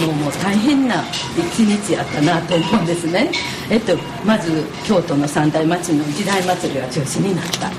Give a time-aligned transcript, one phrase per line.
[0.00, 1.04] のもう大変な
[1.36, 3.30] 一日やったなと思うんですね、
[3.70, 7.70] えっと、まず京都の三大祭りの時代祭りが中止になった。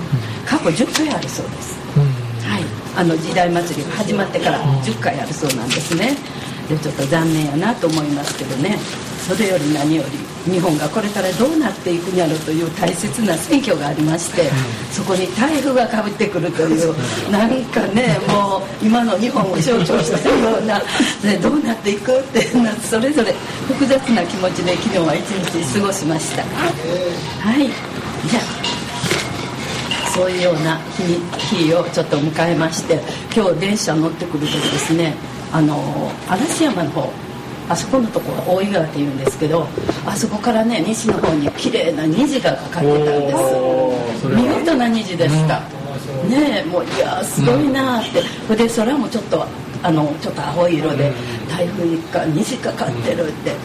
[0.46, 1.80] 過去10回あるそうです、
[2.46, 2.64] はい。
[2.98, 6.18] あの時代祭りが始まってから10回あるそうなんですね。
[6.68, 8.78] でちょっと残念やなと思いますけどね。
[9.28, 10.04] それより何よ
[10.46, 14.50] り日本がこれからどうなっていくんやろという大切な選挙がありまして、
[14.92, 20.80] そこに台風がかぶってくるというなんかねもう今の日本を象徴したような、
[21.24, 22.42] ね、どうなっていくって
[22.82, 23.34] それぞれ
[23.68, 26.42] 複雑な気持ちで昨日は一日過ごしました。
[26.42, 27.70] はい。
[28.28, 28.72] じゃあ
[30.12, 31.20] そういうような日に
[31.68, 33.00] 日をちょっと迎えまして
[33.34, 35.16] 今日電車乗ってくる時ですね
[35.54, 37.10] あの嵐山の方
[37.72, 39.66] あそこのとこは大井川っていうんですけど
[40.06, 43.34] あそこからね西の方に綺麗な虹がかかってたんで
[44.20, 44.28] す。
[44.28, 45.62] 見事な虹でした、
[46.24, 48.22] うん、ねもういやすごいなって。
[48.46, 49.46] それで空もちょっと
[49.84, 51.14] あのちょっと青い色で
[51.50, 53.56] 台風が虹かかってるって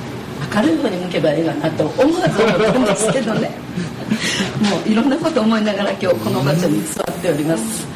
[0.55, 3.51] 明るい方に向けばいいかなと思わず思ったんですけどね。
[4.71, 7.87] もういろんなこと思いながら今日この場所に座っております、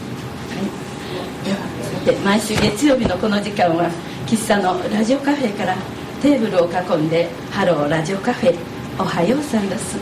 [1.46, 3.88] はい、で毎週月曜日のこの時間は
[4.26, 5.76] 喫茶のラジオカフェから
[6.20, 8.54] テーブルを囲んで「ハローラジオカフェ
[8.98, 9.96] おはようさんです」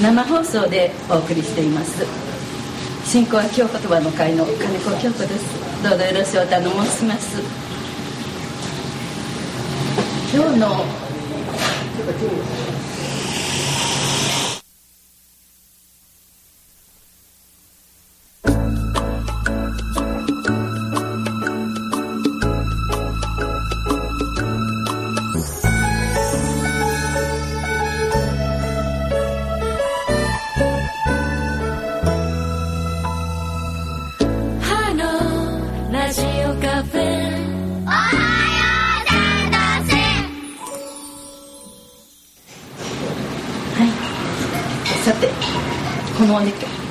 [0.00, 2.06] 生放送でお送りしています。
[3.04, 5.44] 進行は京言葉の会の金子京子です。
[5.82, 7.38] どうぞよろしくお頼申します。
[10.32, 10.84] 今日の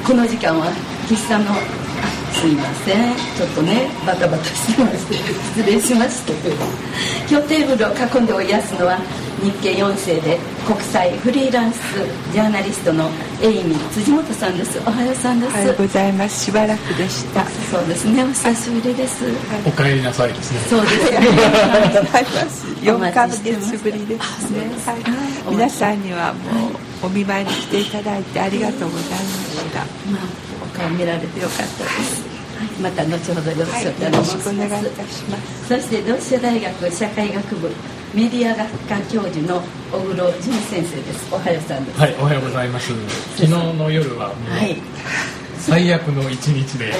[0.05, 0.71] この時間は
[1.07, 1.45] 喫茶の
[2.31, 3.15] すいません。
[3.35, 6.33] ちょっとねバタバタしてまして失礼しました
[7.27, 8.99] 今日テーブルを囲んでおやすのは
[9.41, 11.79] 日経4世で国際フリーランス
[12.31, 13.09] ジャーナリストの
[13.41, 14.77] エイミ辻本さんです。
[14.85, 15.55] おはようさんです。
[15.55, 16.45] おはようございます。
[16.45, 17.43] しばらくでした。
[17.45, 18.23] そうですね。
[18.23, 19.25] お久しぶりです、
[19.65, 20.59] お帰りなさいですね。
[20.69, 21.17] そうですね。
[22.93, 24.69] 4か月ぶりですね。
[24.85, 24.93] は
[25.51, 30.21] い、皆さんにはもう、お見舞いに来ていただいてありがとうございました、まあ、
[30.63, 32.23] お顔見られてよかったです、
[32.57, 37.69] はい、また後ほどよろしくお願いします、はい、たしますそして同志社大学社会学部
[38.13, 41.33] メディア学科教授の小黒淳先生です。
[41.33, 41.99] おはようさんです。
[41.99, 42.93] はいおはようございます。
[43.35, 44.77] 昨日の夜はもう、はい。
[45.57, 46.93] 最悪の一日で、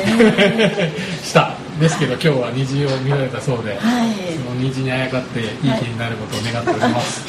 [1.21, 7.21] したですけど今日は虹を見られたそうで、はい、その虹にあやかっていい日になることを願っております、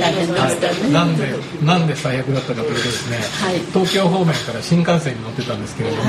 [0.00, 3.16] はい、なんでなんで最悪だったかというとですね、
[3.46, 6.02] はい、東京方面から新幹線に乗ってたんですけれども、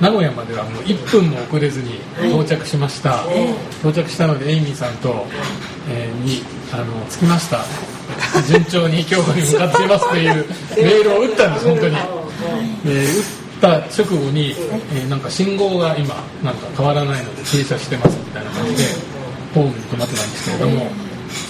[0.00, 1.96] 名古屋まではもう1分も遅れずに
[2.30, 3.24] 到着しました、
[3.80, 5.26] 到着したのでエイミーさんと、
[5.90, 6.42] えー、に
[6.72, 7.64] あの着きました。
[8.46, 10.46] 順調に京都に向かっていますという
[10.76, 18.82] メールを打ったんです本当に、えー、った直後に、えー、なんか信号が今なんか変わらないので停車してますみたいな感じで
[19.54, 20.90] ホームに止まってたんですけれども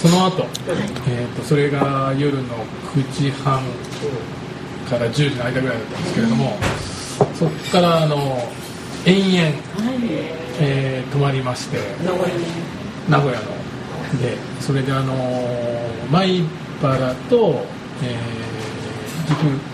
[0.02, 0.44] その後、
[1.08, 2.54] えーと、それが夜の
[2.94, 3.62] 9時半
[4.88, 6.58] から10時の間ぐらいだったんですけれども
[7.34, 8.16] そこからあの
[9.06, 9.56] 延々、
[10.60, 11.78] えー、止まりまして
[13.08, 13.62] 名古屋の。
[14.20, 15.14] でそれであの
[16.10, 16.44] 米
[16.82, 17.64] 原と、
[18.02, 19.71] えー、岐阜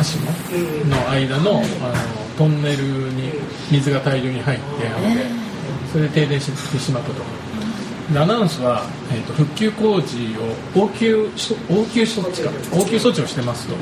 [0.00, 1.64] 橋の間のあの
[2.36, 3.32] トンネルに
[3.70, 4.64] 水が大量に入って
[5.92, 7.40] それで停電してしまったと。
[8.18, 10.36] アナウンスは、えーと、復旧工事
[10.74, 11.28] を応急応
[11.92, 13.76] 急措置か応急措置をしてますと、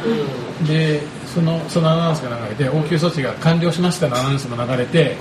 [0.67, 5.17] でそのそのアナウンスが流れて応急措置が完了しましたのアナウンスも流れて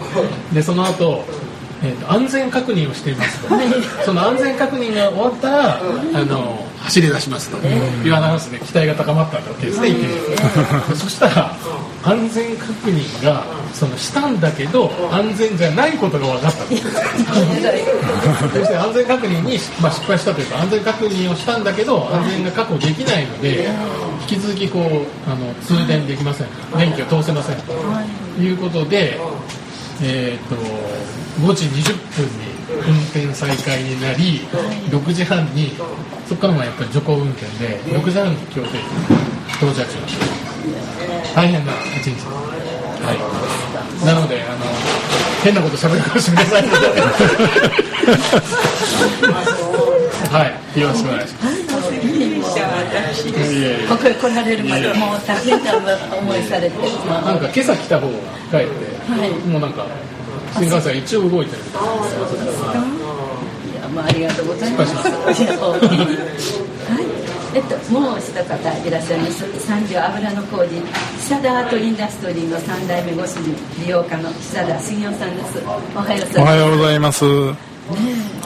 [0.53, 1.23] でその後
[1.83, 3.55] えーと、安全確認をしていますと。
[4.03, 5.81] その安全確認が終わったら、
[6.15, 9.89] あの走り出しますというアナウンスで期待が高まったわけですね、
[10.95, 11.53] そしたら
[12.03, 13.43] 安全確認が
[13.73, 16.57] そのしたんだけど安全じゃないことが分かった。
[16.65, 16.81] そし
[18.67, 23.67] て安全確認に、まあ、失敗したというか安全確認をしたんだけど安全が確保できないので
[24.21, 26.47] 引き続きこうあの通電できません
[26.77, 27.57] 電気を通せません。
[27.61, 27.73] と
[28.41, 29.19] いうことで、
[30.01, 30.55] えーと
[31.37, 34.41] 5時20分に運転再開になり
[34.89, 35.71] 6時半に
[36.27, 38.75] そこからもやっぱり徐行運転で6時半に京都駅
[39.57, 40.25] 到着しました。
[41.35, 42.15] 大変な一日。
[42.15, 44.65] です、はい、なのであの
[45.43, 46.45] 変なこと喋るかもしれない。
[46.45, 46.57] ので
[50.27, 50.79] はい。
[50.79, 51.67] よろしくお願いします。
[53.87, 55.73] ここへ来られるまでもう大変な
[56.17, 56.77] 思いされて。
[57.07, 58.13] なんか今朝来た方が
[58.51, 58.75] 帰って、
[59.11, 59.85] はい、もうなんか
[60.53, 61.61] 新幹線一応動いてる。
[61.63, 61.81] みたい
[63.71, 64.95] いやまあありがとうございます。
[64.95, 65.01] は
[67.01, 67.05] い。
[67.55, 68.43] えっと、もう一方
[68.87, 68.91] い。
[68.91, 69.19] らっしゃい。
[69.19, 70.75] ます三条油の工事
[71.19, 75.63] 久田アートインダストリーの三代目ご主人利用家の久田茂雄さんです
[75.95, 76.33] おはようござい。
[76.33, 76.99] ますおはようござい。
[76.99, 77.76] ます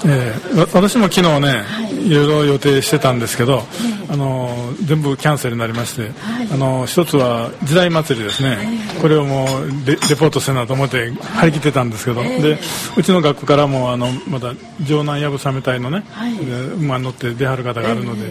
[0.05, 3.63] えー、私も昨日ね、はい、いろいろ予定してたんですけど、
[4.09, 8.57] あの全部キャンセルになりまして、はい、あの一つは時代祭りですね、
[9.01, 12.57] これをもうレレポートせなと思って張り切ってたんですけど、で
[12.97, 14.53] うちの学区からもあのまだ
[14.85, 16.37] 城南やぶさめ隊のね、はい、
[16.75, 18.27] 馬に乗って出はる方があるので、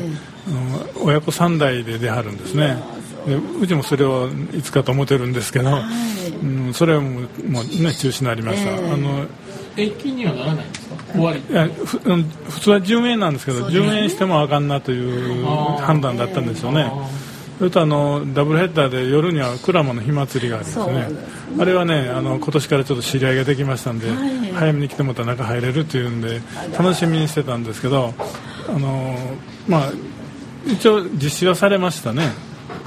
[0.48, 2.76] あの親子3代で出はるんですね。
[3.26, 5.70] でうちもそれをいつかと思ってるんですけど、
[6.42, 8.72] うん、それはもうもう、ね、中止になりました。
[8.72, 9.26] あの
[9.80, 10.96] 駅にはならないんですか？
[11.12, 11.40] 終わり。
[11.40, 15.44] 普通は10円なんですけど10円してもあかんなという
[15.78, 16.90] 判断だったんですよね。
[17.58, 21.08] それとあのダブルヘッダーで夜には鞍馬の火祭りがありますね。
[21.58, 26.40] あれはねあの今年からちょっと知り合いができましたんで、はい、早めに来てもらったら中入れるっていうんで
[26.78, 28.14] 楽しみにしてたんですけど
[28.68, 29.14] あの
[29.68, 29.92] まあ
[30.66, 32.30] 一応実施はされましたね。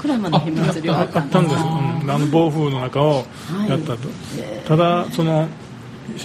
[0.02, 3.24] 鞍馬の火祭りはあったんです、うん、あの暴風の中を
[3.68, 5.48] やったと、はい、ただその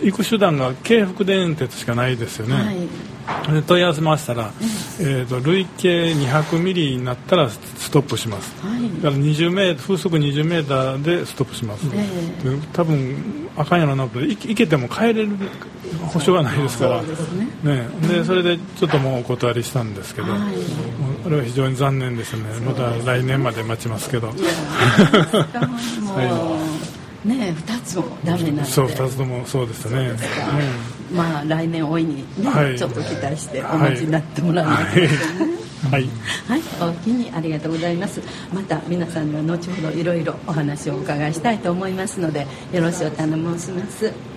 [0.04, 2.88] 行く手段が京福電鉄しかないですよね、
[3.26, 4.52] はい、で問い合わせましたら、
[5.00, 15.30] えーと、累計200ミリになったらストップします、はい、だから20メー風速20メーターでストップします、えー、多分あかんやろなと行けても帰れる
[16.08, 17.02] 保証がないですから。
[17.02, 17.10] ね。
[18.08, 20.42] でそれでちょっともうお断りしたんですけど、はい、
[21.26, 22.44] あれは非常に残念ですね。
[22.66, 24.30] また来年まで待ちますけど。
[27.28, 30.16] はいね二つもダメなそう二つともそうでしたね、
[31.12, 35.08] うん、まあ来年大いにね、はい、ちょっと期待してお待ちになってもらわないと、ね、
[35.92, 36.10] はい、
[36.48, 38.22] はい、おおきにありがとうございます。
[38.54, 44.29] また皆さんには後ほどいろいろお話をお伺いしたいと思いますのでよろしくお頼申します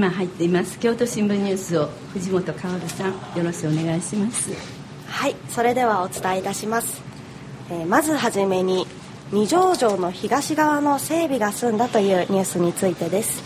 [0.00, 0.78] 今入っています。
[0.78, 4.50] 京都新聞ニュースを藤本薫さんよろしくお願いします。
[5.06, 7.02] はいそれではお伝えいたします、
[7.68, 8.86] えー、まずはじめに
[9.30, 13.42] 二条城の東側の整備が済んだというニュースについてです、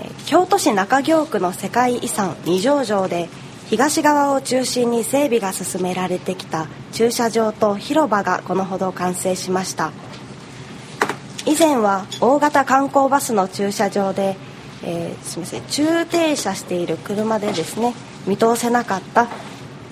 [0.00, 3.30] えー、京都市中京区の世界遺産二条城で
[3.70, 9.92] 東側を中心に整備が進められてきた駐車場と広場がこのほど完成しました。
[11.46, 14.36] 以前は大型観光バスの駐車場で
[14.82, 17.94] えー、すみません駐停車している車でですね
[18.26, 19.28] 見通せなかった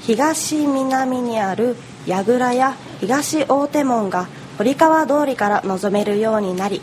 [0.01, 1.77] 東南にある
[2.07, 6.81] 櫓や東大手門が堀川通りから望めるようになり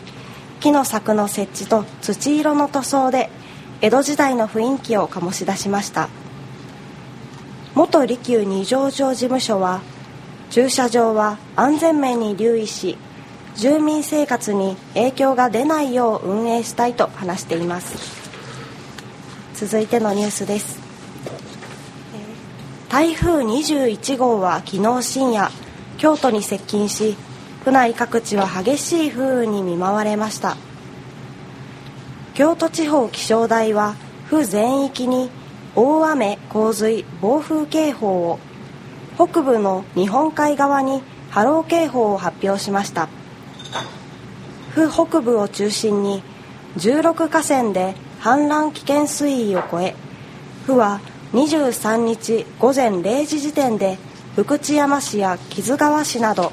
[0.60, 3.30] 木の柵の設置と土色の塗装で
[3.82, 6.10] 江戸時代の雰囲気を醸し出しました。
[7.76, 9.82] 元利休二条城事務所は
[10.50, 12.98] 駐車場は安全面に留意し
[13.56, 17.96] 住民生活に影響が出ないよう運営したいと話しています。
[19.54, 20.80] 続いてのニュースです。
[22.90, 25.52] 台風21号は昨日深夜
[25.98, 27.16] 京都に接近し
[27.64, 30.58] 府内各地は激しい風雨に見舞われました。
[32.34, 33.96] 京都地方気象台は
[34.26, 35.30] 府全域に
[35.76, 38.40] 大雨洪水暴風警報を
[39.16, 43.08] 北部の日本海側に波浪警報を発表しました。
[44.76, 46.22] 府北部を中心に
[46.76, 49.96] 16河川で氾濫危険水位を超え
[50.66, 51.00] 府は
[51.32, 53.98] 23日午前0時時点で
[54.36, 56.52] 福知山市や木津川市など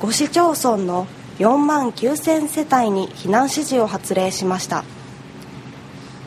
[0.00, 1.06] 5市町村の
[1.38, 4.84] 4万9000世帯に避難指示を発令しました。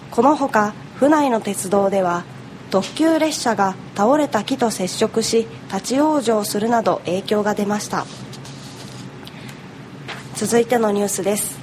[0.10, 2.24] このほか府内の鉄道では
[2.72, 8.08] 特急列車が倒れた木と接触し立ち往生するなど影響が出ました。
[10.40, 11.60] 続いてのニュースです。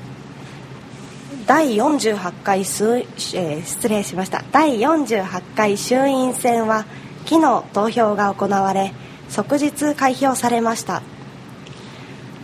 [1.47, 4.45] 第48回、えー、失礼しました。
[4.53, 6.85] 第48回衆院選は
[7.25, 8.93] 昨日投票が行われ
[9.31, 11.01] 即日開票されました。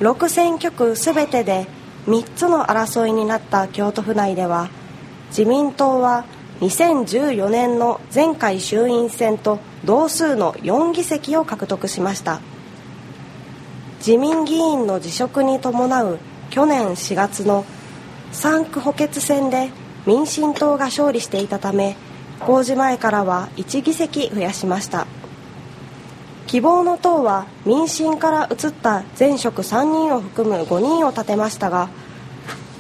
[0.01, 1.67] 6選挙区すべてで
[2.07, 4.71] 3つの争いになった京都府内では
[5.29, 6.25] 自民党は
[6.61, 12.41] 2014年の前回衆院選と同数の4議席を獲得しました。
[14.05, 16.19] 自民議員の辞職に伴う
[16.51, 17.65] 去年4月の
[18.33, 19.71] 3区補欠選で
[20.09, 21.95] 民進党が勝利していたため
[22.41, 25.07] 公示前からは1議席増やしました。
[26.49, 31.89] 希望の党は民進から移った前職3人を含む5人を立てましたが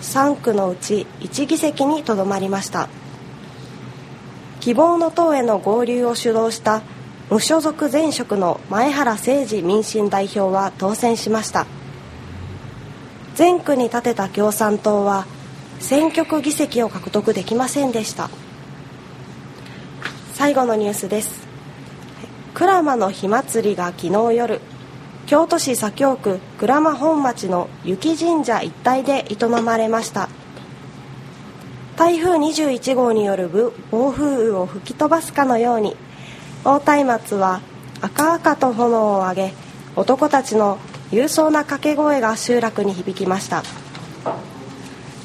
[0.00, 2.88] 3区のうち1議席にとどまりました。
[4.58, 6.82] 希望の党への合流を主導した
[7.32, 11.64] 無所属前職の前原誠司民進代表は当選しました。
[13.38, 15.24] 前区に立てた共産党は
[15.80, 18.28] 選挙区議席を獲得できませんでした。
[20.34, 21.48] 最後のニュースです。
[22.52, 24.60] 鞍馬の火祭りが昨日夜
[25.24, 30.28] 京都市左京区鞍馬本町の雪神社一帯で営まれました。
[31.96, 33.48] 台風21号による
[33.90, 35.96] 暴風雨を吹き飛ばすかのように
[36.64, 37.60] 大松明は
[38.00, 39.54] 赤々と炎を上げ
[39.96, 40.78] 男たちの
[41.10, 43.62] 勇壮な掛け声が集落に響きました。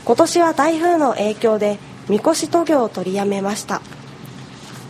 [0.03, 1.79] 今年は台風の影響で
[2.09, 3.81] みこし渡御を取りやめました。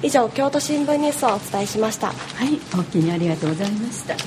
[0.01, 2.07] 以上京都新聞ニュースをお伝えしました。
[2.07, 2.13] は
[2.45, 4.13] いお気にありがとうございました。
[4.13, 4.19] えっ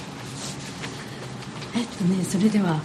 [1.87, 2.81] とねそれでは、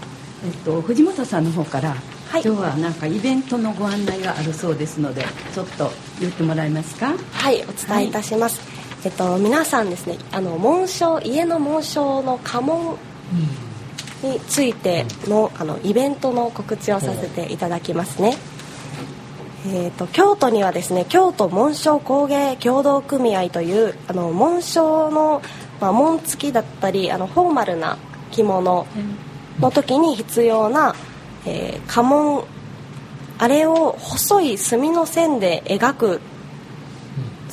[0.45, 1.89] えっと、藤本さんの方から、
[2.29, 7.13] はい、今日はなんかイベントのご案内があるそうですのでちょっと言ってもらえますか？
[7.33, 8.69] はいお伝えいたします、はい、
[9.05, 12.97] えっと、皆さんですねあの紋章家の紋章の家紋
[14.23, 18.35] についてのあのイベントの告知をさせていただきますね、
[19.67, 25.43] えーと、京都にはですね京都紋章工芸協同組合というあの紋章の、
[25.79, 27.99] まあ、紋付きだったりあのフォーマルな
[28.31, 28.87] 着物
[29.59, 30.95] の時に必要な、
[31.45, 32.43] えー、家紋
[33.37, 36.21] あれを細い墨の線で描く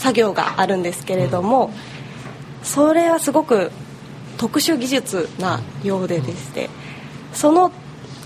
[0.03, 1.71] 作業があるんですけれども
[2.65, 3.71] それはすごく
[4.37, 6.69] 特殊技術なようででして
[7.33, 7.71] その、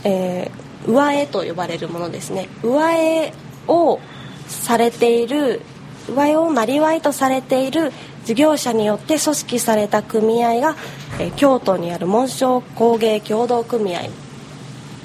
[0.02, 2.48] えー、上絵と呼ばれるものですね。
[2.62, 3.32] 上絵
[3.68, 4.00] を
[4.48, 5.60] されている
[6.08, 7.92] 上絵をなりわいとされている
[8.24, 10.74] 事業者によって組織された組合が、
[11.20, 14.08] え京都にある紋章工芸協同組合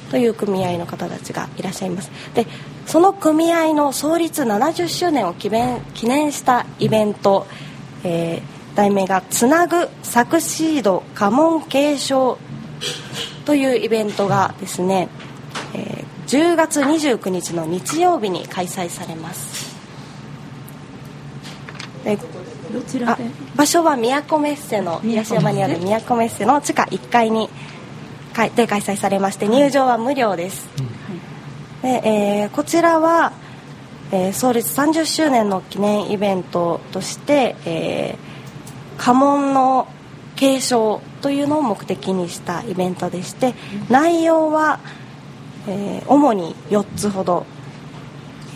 [0.10, 2.12] という組合の方たちがいらっしゃいます。
[2.34, 2.48] で
[2.86, 7.48] その組合の創立70周年を記念したイベント、
[8.04, 12.38] えー、題名が「つなぐサクシード家紋継承」
[13.46, 15.08] というイベントがですね、
[15.74, 19.72] えー、10月29日の日曜日に開催されます。
[22.04, 22.18] で
[22.72, 23.24] どちらで？
[23.56, 26.46] 場所は都メッセの東山にある都メッセ。
[26.46, 27.50] の地下1階に
[28.56, 30.68] で開催されまして入場は無料です、
[31.82, 33.34] でえー、こちらは、
[34.12, 39.88] えー、創立30周年の記念イベントとして、えー、家紋の
[40.36, 43.56] 継承というのを目的にしたイベントでして
[43.90, 44.80] 内容は、
[45.68, 47.46] えー、主に4つほど。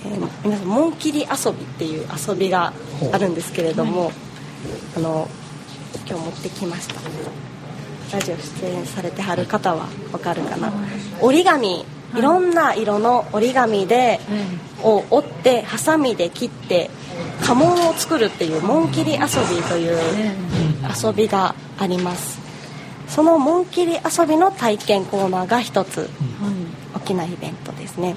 [0.06, 2.74] えー、皆さん紋切り遊びっていう遊びが
[3.12, 4.12] あるんですけれども、
[4.96, 5.28] あの
[6.08, 6.96] 今日持ってきました。
[8.16, 10.72] ラジオ出演されてはる方はわかるかな。
[11.22, 11.86] 折り紙
[12.18, 12.22] い。
[12.22, 14.20] ろんな色の折り紙で、
[14.84, 16.90] を折ってハサミで切って
[17.42, 19.98] 家紋を作るっていう紋切り遊びという
[21.04, 22.40] 遊びがあります。
[23.08, 26.10] その紋切り遊びの体験コーナーが一つ
[26.96, 28.16] 大きなイベントですね。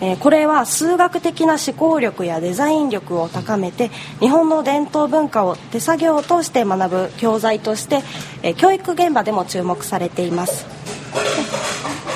[0.00, 3.90] えー、これは数学的な思考力やデザイン力を高めて
[4.20, 8.02] 日本の伝統文化を手作業を通して学ぶ教材として、
[8.42, 10.66] えー、教育現場でも注目されています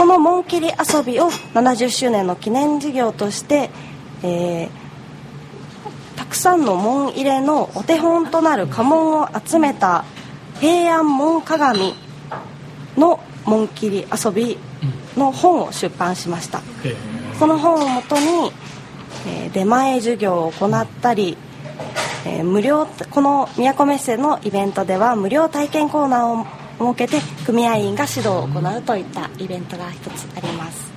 [0.00, 3.68] この紋切り遊びを70周年の記念事業として、
[4.22, 4.70] えー、
[6.16, 10.06] たくさんの門入れのお手本となる家紋を集めた
[10.58, 11.92] 平安門鏡
[12.96, 14.56] の紋切り遊び
[15.18, 16.62] の本を出版しました。
[17.38, 18.52] その本をもとに、
[19.26, 21.36] えー、出前授業を行ったり、
[22.24, 30.90] えー、無料この都メッセのイベントでは無料体験コーナーを設けて組合員が指導を行うといったイベントが一つあります、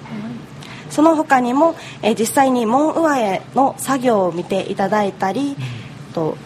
[0.85, 6.37] うん、その他にも、えー、実際に門上絵の作業を見ていただいたり、うん、と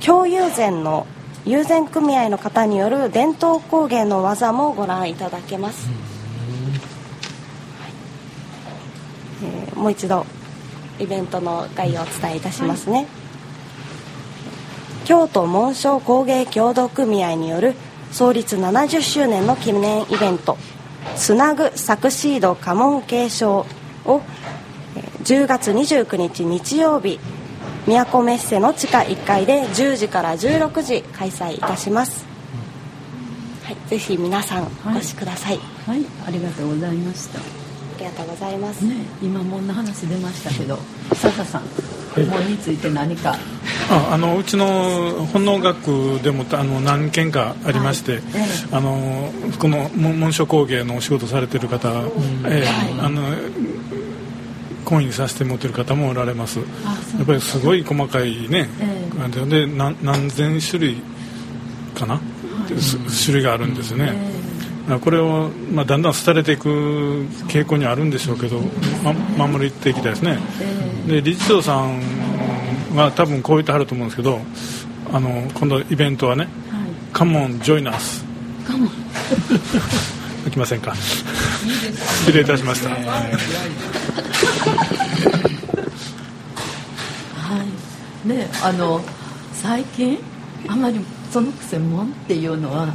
[0.00, 1.06] 京友禅の
[1.44, 5.88] 友禅組合の方による伝統工芸の技もご覧いただけます、
[9.42, 9.48] うん。
[9.48, 10.26] えー、もう一度
[10.98, 13.06] イベントの概要をお伝えいたしますね、はい、
[15.04, 17.74] 京都紋章工芸協同組合による
[18.14, 20.56] 創立70周年の記念イベント
[21.18, 23.66] 「つなぐサクシード家紋継承」
[24.06, 24.20] を
[25.24, 27.18] 10月29日日曜日
[27.88, 32.24] 宮古メッセの地下1階で10時から16時開催いたします。
[33.64, 37.40] はい、ぜひ皆さんお越しください、はい、はい、ありがとうございました。
[37.40, 37.42] あ
[37.98, 38.82] りがとうございます。
[38.82, 40.78] ね今もんの話出ましたけど
[41.10, 41.62] 佐田さん
[42.14, 43.36] 本について何か。
[43.90, 48.22] ああのうちの本能学でもあの何件かありまして、はい。
[48.72, 52.06] あのこの紋章工芸のお仕事されてる方、うん
[52.46, 53.22] えー、はい、あの
[54.84, 56.64] 懇意にさせて持ってる方もおられますや
[57.22, 61.02] っぱりすごい細かいね、えー、で何何千種類
[61.94, 62.22] かな、はい、
[63.24, 64.43] 種類があるんですよね、えー、
[65.02, 66.68] これを、まあ、だんだん廃れていく
[67.48, 68.60] 傾向にあるんでしょうけど、
[69.38, 70.38] ま、守っていきたいですね、
[71.06, 72.00] えー、で理事長さん
[72.94, 74.40] は多分こう言ってはると思うんですけど
[75.12, 76.48] あの今度イベントはね
[77.12, 78.24] 「カモンジョイナース」
[78.66, 78.90] カモン。
[80.44, 80.94] 行きませんか？
[80.94, 82.96] 失礼いたしました、は
[88.24, 88.28] い。
[88.28, 89.00] ねあの
[89.54, 90.18] 最近
[90.68, 91.00] あまり
[91.34, 92.86] そのくせもんっていうのは、う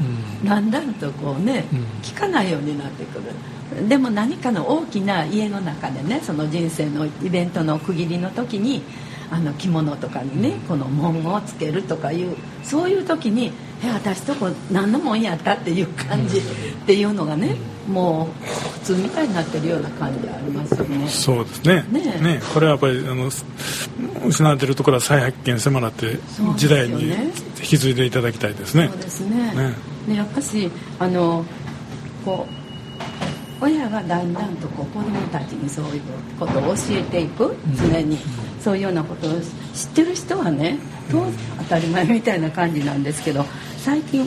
[0.46, 3.89] ん、だんだんとこうね、うん、聞かないようになってくる。
[3.89, 8.81] でも何かの大きな家の中でねその人生のイベントの区切りの時に
[9.29, 13.51] あの着物とかにねこの紋をつけるとかいうそういう時に
[13.84, 16.41] 「え私とこ何のもんやった?」っていう感じっ
[16.88, 17.58] ていうのがね
[17.91, 18.58] もう普
[18.93, 21.08] 通みたいになってるような感じありますよね。
[21.08, 21.86] そうですね。
[21.91, 23.29] ねねこれはやっぱりあの
[24.25, 26.17] 失われてるところは再発見してもらって
[26.55, 27.31] 時代に引
[27.62, 28.89] き継いでいただきたいですね。
[28.89, 29.53] そうですね。
[29.53, 29.75] ね
[30.08, 31.46] ねやっぱしあの
[32.25, 32.48] こ
[33.62, 36.01] う親がだんだんとこう子どもたちにそういう
[36.39, 38.17] ことを教えていく常に
[38.62, 39.31] そういうようなことを
[39.74, 40.79] 知ってる人はね
[41.12, 43.46] 当たり前みたいな感じなんですけど
[43.77, 44.25] 最近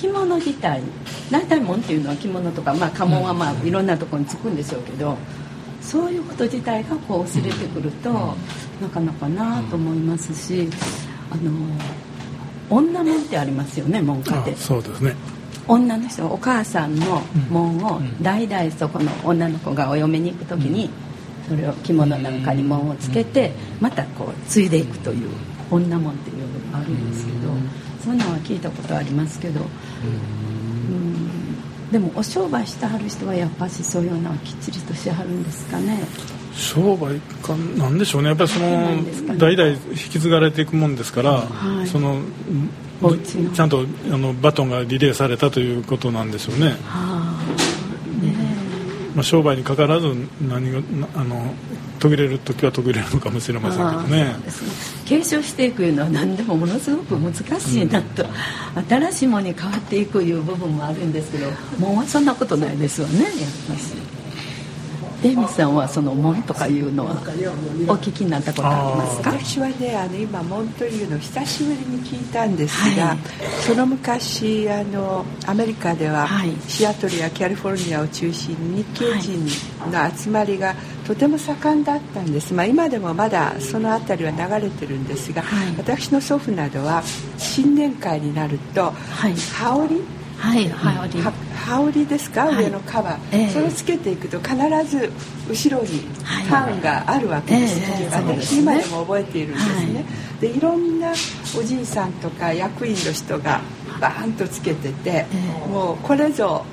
[0.00, 0.80] 着物自体
[1.30, 5.16] 大体もんっていうのは着物とか、まあ、家紋はまあいろんなところにつくんでしょうけど
[5.80, 8.12] そういうこと自体がこう薄れてくると
[8.80, 10.68] なかなかなと思いますし
[11.30, 11.50] あの
[12.70, 14.54] 女紋ってありますよね門下で。
[14.56, 15.14] そうですね。
[15.66, 20.88] 女の人お母さんの門を代々そこの女の子がお嫁に行く時に
[21.46, 25.28] それを着物なんかに門をつけてまたこう継いでいくという
[25.70, 27.38] 女門っていうのがあるんですけど
[28.02, 29.60] そういうのは聞いたことありますけど
[30.04, 31.90] うん。
[31.90, 36.00] でもお商売してはる人はやっぱしそういうのはきっちりとしはるんですかね。
[36.54, 38.28] 商売かなんでしょうね。
[38.28, 42.20] やっぱりその代々引き継がれていくもんですから、はい、その
[43.54, 46.76] ちゃんとあのバトンがリレーされたということなんでしょうね。
[46.84, 48.24] はあ。
[48.24, 48.34] ね
[49.14, 50.80] まあ、商売にかからず何が
[51.14, 51.54] あの
[51.98, 54.36] 途切れる時は途切れるのかもしれませんけどね、ね、
[55.04, 63.32] 継承していくいうのは何でもものすごく難しいなと、うん、新しいものに変わっていくいう部分もあるんですけどもうそんなことないですよねやっ
[63.68, 64.07] ぱり。
[65.22, 67.14] デイミさんはその門とかいうのはお
[67.96, 69.30] 聞きになったことありますか？
[69.32, 73.18] 私はねあの今門というのを久しぶりに聞いたんですが、はい、
[73.66, 79.44] その昔あのアメリカでは、はい、シアトルやカリフォルニアを中心に日系人
[79.90, 80.74] の集まりが
[81.06, 87.02] とても盛んだったんです、まあ、今でもまだその辺りは流れてるんですが、はい、私の祖父などは
[87.38, 88.92] 新年会になると、
[89.54, 90.00] 羽織
[90.38, 93.46] はい羽織羽織ですか、はい、上のカバー、え。
[93.46, 95.10] ー、それをつけていくと必ず
[95.48, 100.04] 後ろにファンがあるわけです、はいえー、私今でも覚えているんですね、はい、
[100.40, 101.12] でいろんな
[101.58, 103.60] おじいさんとか役員の人が
[104.00, 106.64] バーンとつけてて、えー、もうこれぞ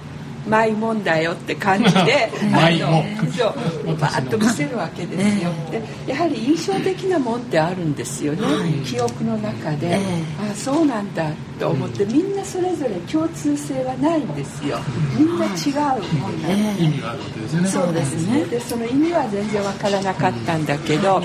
[0.48, 3.48] マイもんだよって感じで あのそ
[3.92, 5.82] うバーッと見せるわけですよ、で
[6.12, 8.42] やはり印象的なもんってあるんですよね、
[8.86, 9.96] 記憶の中で、
[10.40, 14.78] ああそうなんだと思って、みんなそれぞれ共通性はないんですよ。
[15.18, 17.68] みんな違うもんなん意味があるわけですね。
[17.68, 18.46] そうですね。
[18.46, 21.22] でその意味は全然わからなかったんだけど、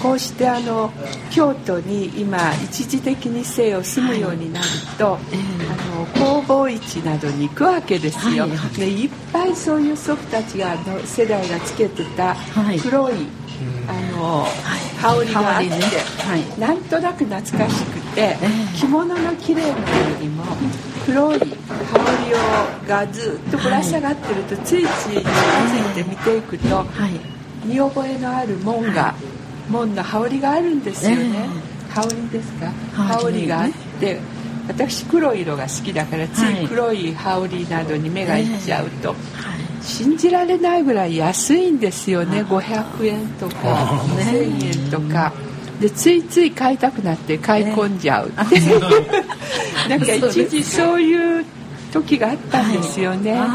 [0.00, 0.92] こうしてあの
[1.30, 5.20] 京都に今一時的に生を住むようになると、はい、
[5.57, 5.57] あ
[5.98, 12.36] の工房市などに行くわけですよ、はい、でいっぱいそういう祖父たちがの世代がつけてた
[12.82, 13.26] 黒い、はい、
[13.88, 14.46] あの、
[15.00, 15.76] 羽織があって、ね。
[16.58, 18.36] なんとなく懐かしくて、
[18.76, 19.74] 着物の綺麗なよ
[20.20, 20.44] りも
[21.04, 22.34] 黒い羽織
[22.84, 26.84] をがずっとぶら下がってると、ついつい近づいて見ていくと、
[27.64, 29.14] 見覚えのある門が
[29.68, 31.48] 門の羽織があるんですよね、
[31.90, 32.72] えー、羽織ですか？
[32.94, 34.20] 羽織があって、
[34.68, 39.14] 私黒い色が好きだからつい黒い羽織などに目がいっちゃうと、
[39.82, 42.42] 信じられないぐらい安いんですよね。
[42.42, 43.56] 500円とか
[44.16, 45.32] 1000円とか。
[45.80, 48.32] でついつい買いたくなって買い込んじゃう、
[49.88, 51.44] なんか一時そういう
[51.92, 53.48] 時があったんですよね、はい、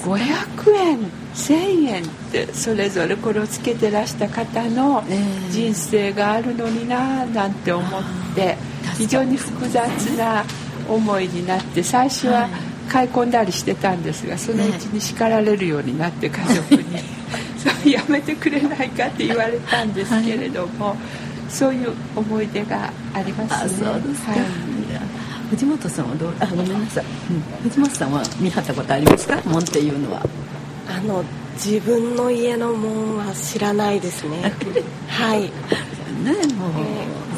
[0.00, 0.98] 500円
[1.34, 5.02] 1000円ってそれぞれこれをつけてらした方の
[5.50, 8.02] 人生があるのにななんて思っ
[8.34, 8.56] て
[8.94, 9.82] 非常に複雑
[10.16, 10.44] な
[10.88, 12.48] 思いになって最初は
[12.88, 16.84] 買い込んだりしてたんですがそのうちに叱られるようになって家族に。
[17.58, 20.94] それやめてくれないかって言われたんですけれども、
[21.48, 23.88] そういう思い出がありますね。
[23.88, 24.00] はい。
[25.50, 29.40] 藤本さんはどうあごめんなさい、うん、藤本さんは見張ったことありますか？
[29.44, 30.22] 門っていうのは。
[30.88, 34.52] あの自分の家の門は知らないですね。
[35.08, 35.50] はい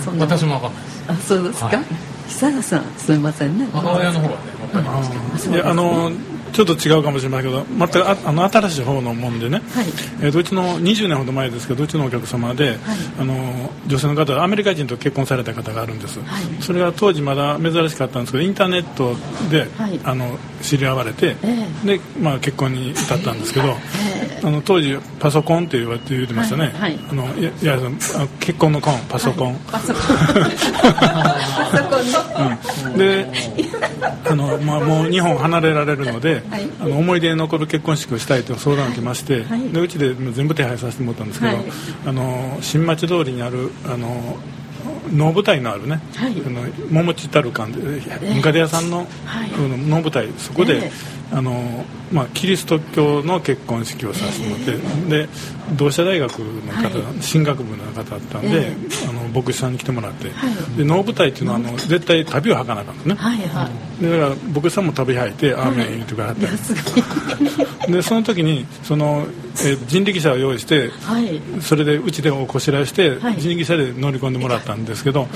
[0.09, 1.05] そんな私も分かんないです。
[1.09, 1.85] あそうですか、はい、
[2.29, 3.69] 久田さんすみませんね。
[3.73, 6.11] 母親の方はね分かりますけど、いやあの
[6.59, 9.87] ちょっと違うかもしれないけど全くああの新しい方のもんでね、はい。
[10.21, 12.79] えー、ドイツの20年ほど前ですけどドイツのお客様で、はい、
[13.21, 19.15] あの女性の方アメリカ人と結婚された方があるんです、はい、それが当時まだ珍しかったんですけどインターネット
[19.49, 27.79] で、はい、あの知り合われて、えー、でまあ、結婚に至ったんですけど、えー、あの当時パソコンって言われて言ってましたね、あのいやいや
[28.41, 30.19] 結婚のコンパソコン、パソコンパ
[31.71, 33.27] ソコン、 うん、で
[34.25, 41.65] あの、まあ、もう日本離れられるのではい、あの思い出に残る結婚式をしたいと相談を受けまして、はい、でうちで全部手配させてもらったんですけど、はい、
[42.07, 44.37] あの新町通りにあるあの
[45.13, 48.01] 能舞台のあるね、はい、あの桃地たる館で
[48.35, 49.51] ムカデ屋さんの、はい、
[49.89, 55.29] 能舞台そこで、えーあのまあ、キリスト教の結婚式をさせてもらってで
[55.77, 63.69] 同志社大学の方、はい、進学部の方だったんで、えー、あの牧師さんに来てもらって、はい、で能舞台っていうのはあの絶対旅を吐かなかったね、はいは
[63.99, 67.87] い、でだから牧師さんも旅吐いて、アーメン言ってくれはった。
[67.93, 75.27] でその時にその、えー、人力車を用意して、はい、それでうちでおこしらえして、人力車で乗り込んでもらったんですけど、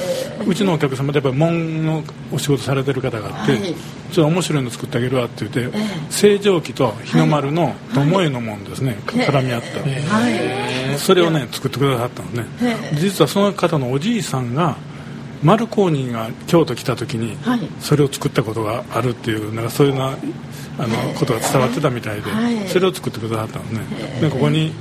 [0.47, 5.79] うちのお客様でやっぱり門のお仕事されてる方があって、ちょっと面白いの作ってあげるわって言って、
[6.11, 12.47] 清浄機と日の丸の巴のもんですね、絡み合った、それをね作ってくださったのね。
[12.95, 14.77] 実はその方のおじいさんが
[15.43, 17.37] 丸公認が京都来た時に
[17.81, 20.17] それを作ったことがあるっていうなんかそういうな
[20.79, 23.81] あのことが伝わってたみたいでそれを作ってくださったのね。
[24.21, 24.73] でここに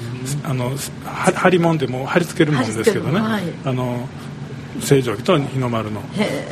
[0.44, 0.72] あの
[1.04, 3.20] 貼り物でも貼り付けるもんですけどね。
[3.66, 4.08] あの
[4.82, 6.02] 清浄機と日の丸の。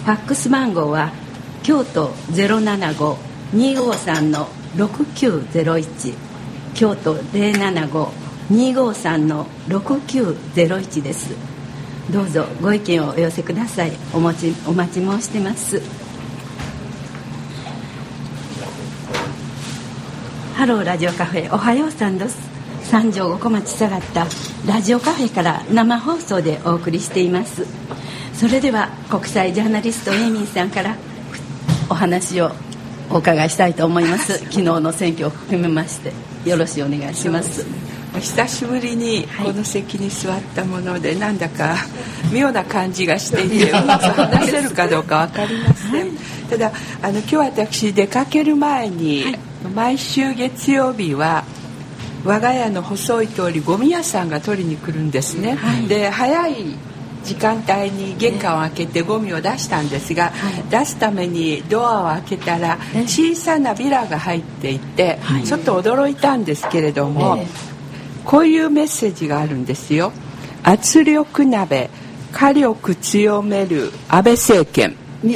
[0.05, 1.13] ファックス番号は
[1.63, 6.15] 京都075-253の6901
[6.75, 11.35] 京都075-253の6901です。
[12.11, 13.93] どうぞご意見をお寄せください。
[14.13, 15.81] お待ちお待ち申してます。
[20.55, 22.51] ハローラジオカフェおはようさんです。
[22.83, 24.27] 三条五小町下がった
[24.67, 27.67] ラジオカフェから生放送でお送りしています。
[28.35, 30.97] それでは国際ジャーナリストエイミーさんから
[31.91, 32.53] お話を
[33.11, 34.39] お伺いしたいと思います。
[34.39, 36.13] 昨日の選挙を含めまして
[36.49, 37.67] よろしくお願いします。
[38.19, 41.77] 久しぶりにこの席に座ったもので、はい、なんだか
[42.33, 46.11] 妙な感じがしていて話せるかどうか分かりません、はい、
[46.51, 46.73] ただ
[47.03, 49.39] あの今日私出かける前に、はい、
[49.75, 51.45] 毎週月曜日は
[52.25, 55.57] 我が家の細い通りゴミ屋さんが取りに来るんですね、
[55.89, 56.75] で早い
[57.25, 60.33] 時間帯に玄関を開けてゴミを出したんですが、
[60.71, 67.39] 出すためにドアを開けたら小さなビラが入っていて、ちょっと驚いたんですけれども、
[68.25, 70.13] こういうメッセージがあるんですよ。
[70.63, 71.91] 圧力鍋
[72.33, 74.95] 火力強める安倍政権。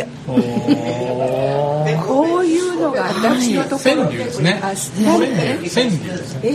[2.07, 4.41] こういうのが私のところで、です。
[4.41, 4.79] ね川柳
[5.61, 5.69] で？
[5.69, 5.91] すね
[6.43, 6.49] え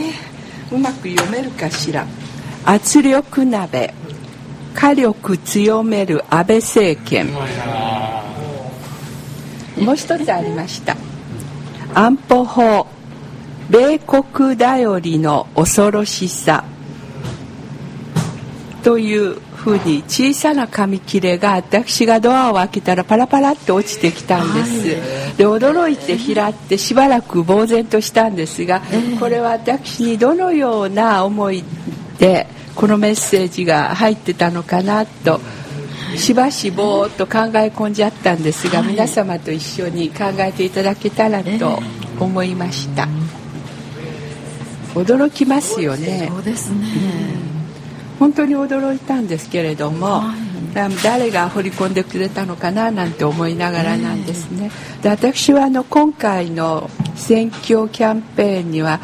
[0.72, 2.08] ー、うまく読めるかしら。
[2.66, 3.94] 圧力鍋
[4.74, 7.28] 火力強める安倍政権。
[9.78, 10.96] もう一つありました。
[11.94, 12.88] 安保法
[13.70, 16.64] 米国頼りの恐ろしさ。
[18.84, 24.84] というふうに小さな紙切れが私がドアを開けたらパラパラって落ちてきたんです、
[25.38, 28.82] で驚いて拾ってしばらく呆然としたんですが
[29.20, 31.64] これは私にどのような思い
[32.18, 32.48] で
[32.80, 35.42] このメッセージが入ってたのかなと
[36.16, 41.82] しばしぼーっと考え込んじゃったんですが、皆様と一緒に考えていただけたらと
[42.22, 43.06] 思いました。
[44.96, 46.32] 驚きますよね。
[48.18, 50.36] 本当に驚いたんですけれども、は
[50.90, 54.72] い、誰が掘り込んでくれたのかななんて思いながらなんですね。
[55.02, 59.02] で私はあの今回の選挙キャンペーンには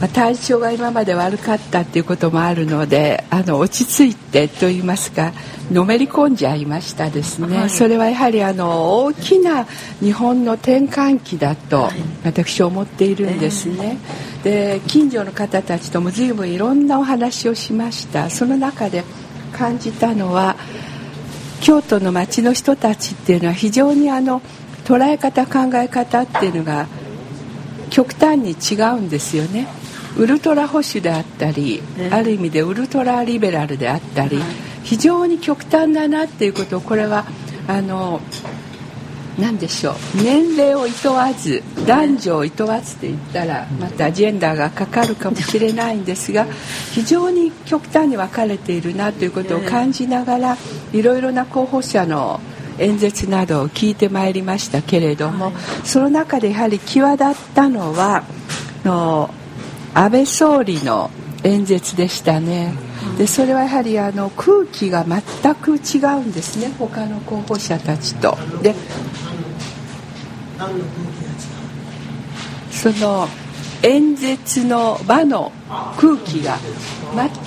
[0.00, 5.32] まあ、体調が今まで悪かったっていうこともあるのであの落ち着いてと言いますか
[5.72, 9.64] のめり込んじゃいましたですね、はい、それはやはりあの大きな
[10.00, 11.88] 日本の転換期だと
[12.24, 13.98] 私は思っているんですね、
[14.44, 18.30] で近所の方たちとも随分いろんなお話をしました。
[18.30, 19.02] その中で
[19.52, 20.56] 感じたのは
[21.60, 24.42] 京都の町の人たちっていうのは非常にあの
[24.84, 26.86] 捉え方考え方っていうのが
[27.90, 29.66] 極端に違うんですよね
[30.16, 34.40] ウルトラ保守であったり、ある意味でウルトラリベラルであったり、
[34.82, 37.26] 非常に極端だなっていうことをこれは
[37.68, 38.20] あの
[39.38, 39.94] 何でしょう。
[40.22, 46.46] 年齢をいとわず男女をいとわずって言ったらまたジェンダーがかかるかもしれないんですが
[46.92, 50.56] 非常に極端に分かれているなということを感じながら
[50.92, 52.40] いろいろな候補者の
[52.78, 55.52] 演説などを聞いてまいりましたけれども
[55.84, 58.24] その中でやはり際立ったのは
[58.84, 59.30] の
[59.96, 61.10] 安倍総理の
[61.42, 62.74] 演説でしたね。
[63.16, 68.36] でそれはやはりあの空気が全く違うんですね他の候補者たちと。
[68.62, 68.74] で
[72.70, 73.26] その
[73.82, 75.50] 演説の場の
[75.96, 76.58] 空気が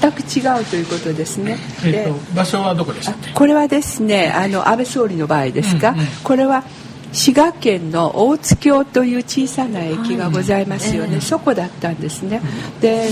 [0.01, 1.57] 全く違うということですね。
[1.85, 6.63] え場所はどこでしたこれはですねあの安倍総理の場合ですか、うんうん、これは
[7.11, 12.41] 滋賀県の大津峡という小さな駅がございますよね、はい、そこだったんですね。
[12.81, 13.09] で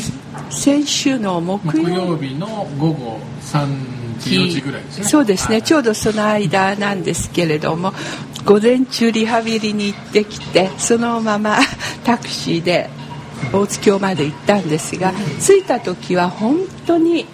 [0.50, 5.04] 先週の木曜日の午後3時4時ぐらいですね。
[5.06, 5.62] そうですね。
[5.62, 7.94] ちょうどその間なんですけれども
[8.46, 11.58] 午前中リハビリに行ってきてそのまま
[12.06, 12.90] タクシーで
[13.52, 17.26] 大津峡まで行ったんですが着いた時は本当に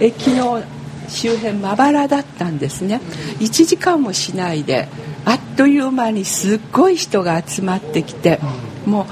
[0.00, 0.62] 駅の
[1.08, 3.00] 周辺まばらだったんですね。
[3.40, 4.88] 1時間もしないで
[5.26, 8.38] あっという間にすっごい人が集まってきて
[8.86, 9.06] もう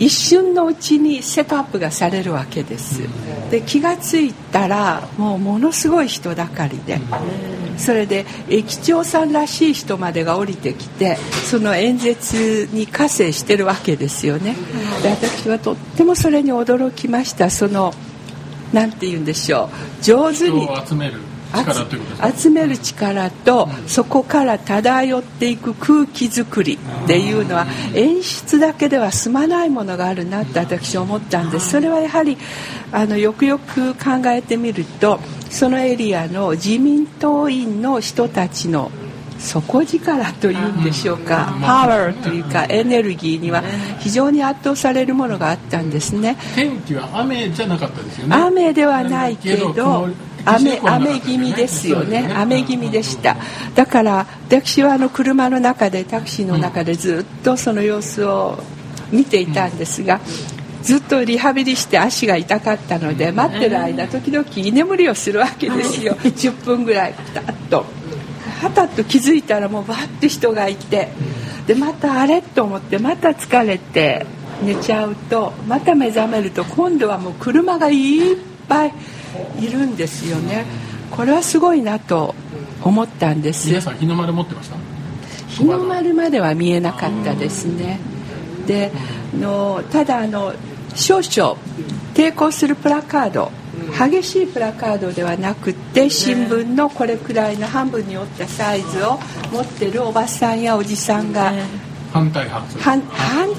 [0.00, 3.02] 一瞬のうちにセットアップがされるわけです。
[3.50, 7.00] で気が付いたらもうものすごい人だかりで。
[7.76, 14.56] それで駅長さんらしい人までが降りてきてその演説に加勢してるわけですよね。
[15.02, 17.50] で私はとってもそれに驚きました。
[17.50, 17.92] その
[18.72, 20.02] 何て言うんでしょう。
[20.02, 21.14] 上手に集める。
[22.36, 31.70] 集める力とそこから漂っていく空気づくりっていうのは演出だけでは済まないものがあるなって私は思ったんです。
[31.70, 32.36] それはやはり
[32.92, 38.90] あのよくよく考えてみるとそのエリアの自民党員の人たちの
[39.38, 43.62] 底力というんでしょうかパワーというかエネルギーには
[43.98, 46.36] 非常に圧倒されるものがあったんですね。
[46.54, 48.36] 天気は雨じゃなかったですよね。
[48.36, 50.08] 雨ではないけど
[50.44, 52.30] 雨雨気味ですよね。
[52.34, 53.36] 雨気味でした。
[53.74, 58.58] だから私はあの車の中でタクシーの中でずっとその様子を
[59.10, 60.20] 見ていたんですが
[60.82, 66.14] ずっとリハビリして足が痛かったので待ってる間時々居眠りをするわけですよ。
[66.14, 67.86] 10分ぐらいピタッと。
[68.60, 71.08] はたっと気づいたらもうバッて人がいて
[71.66, 74.26] でまたあれと思ってまた疲れて
[74.62, 78.36] 寝ちゃうとまた目覚めると今度はもう車がいっ
[78.68, 78.92] ぱい
[79.60, 80.64] いるんですよね。
[81.10, 82.34] これはすごいなと
[82.82, 83.68] 思ったんです。
[83.68, 84.76] 皆さん日の丸持ってました？
[85.48, 88.00] 日の丸までは見えなかったですね。
[88.66, 88.90] で
[89.38, 90.54] のただあの
[90.94, 91.56] 少々
[92.14, 93.52] 抵抗するプラカード
[93.96, 99.18] 激しいプラカードではなくて新聞のこれくらいの半分に折ったサイズを
[99.52, 101.52] 持ってるおばさんやおじさんが
[102.12, 102.78] 反対派。
[102.80, 103.02] 反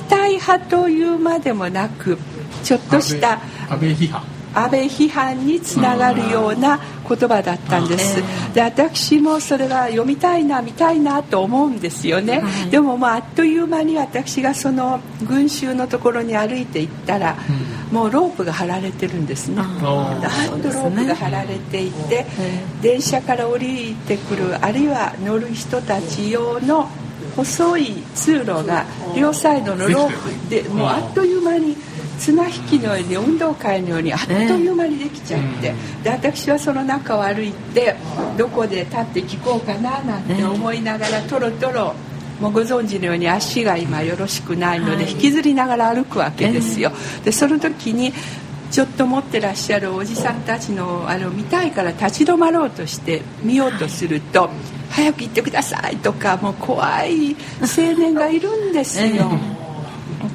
[0.09, 2.17] 対派というまでもなく
[2.63, 4.23] ちょっとした安倍批判
[4.55, 8.23] 安倍批判につながるような言葉だったんです。
[8.53, 17.35] で私もそれは読みたいな見たいなと思うんですよね、はい、でももうあっという間に私がその群衆のところに歩いていったら、
[17.91, 19.57] うん、もうロープが張られてるんですね。
[19.57, 22.27] なんとロープが張られていて、ね、
[22.81, 26.89] 電車から降りてくるあるいは乗る人たち用の
[27.35, 31.75] 細い通路が両サイドのロープでもうあっという間に
[32.19, 35.73] 綱引きのように運動会のようにあっという間にできちゃって、
[36.03, 37.95] で私はその中を歩いて
[38.37, 41.93] どこで立って聞こうかななんて思いながらとろとろ
[42.39, 46.91] もうご存知のように足が今よろしくないので引きずりながら歩くわけですよ。
[47.23, 48.13] でその時に
[48.71, 54.49] ちょっと持ってらっしゃるおじさんたちのあれを見たいから立ち止まろうとして見ようとすると
[54.91, 59.31] 「早く行ってください」とかもう怖い青年がいるんですよ。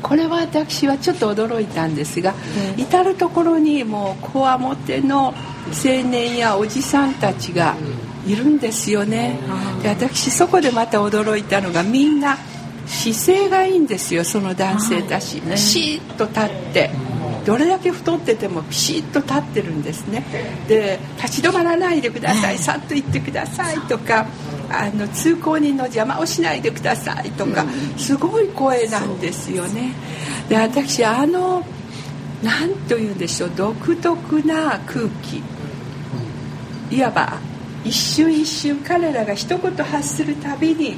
[0.03, 2.35] これは私はちょっと驚いたんですが、
[2.77, 5.35] 至る所にもうこわもての
[5.69, 7.77] 青年やおじさんたちが
[8.27, 9.39] いるんですよね。
[9.83, 12.37] で私そこでまた驚いたのがみんな
[12.87, 16.91] 姿勢がいいんですよその男性たち、ピシッと立って
[17.45, 20.25] どれだけ太っててもピシッと立ってるんですね。
[20.69, 22.59] で立ち止まらないでください。
[22.59, 24.27] さっと行ってくださいとか
[24.71, 27.65] あの通行人の邪魔をしないでくださいとか
[27.97, 29.93] すごい声なんですよね。
[30.49, 31.65] で私あの
[32.43, 35.43] 何と言うんでしょう独特な空気。
[36.91, 37.39] いわば
[37.85, 40.97] 一瞬一瞬彼らが一言発するたびに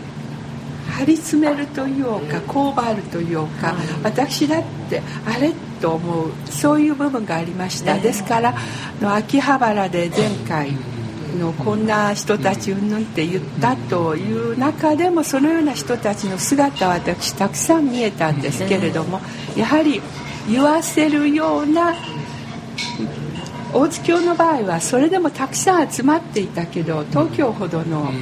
[0.99, 5.53] 張り詰めるというかこうばるというか私だってあれ
[5.83, 7.99] と思うそういう部分がありました。
[7.99, 8.55] ですから
[9.03, 10.73] 秋葉原で前回
[11.39, 19.21] のこんな人たちうんぬんって言ったという中でもそのような人たちの姿は私たくさん見えたんですけれども
[19.57, 20.01] やはり
[20.49, 21.95] 言わせるような
[23.73, 28.13] 大津教の場合はそれでもたくさん集まっていたけど東京ほどの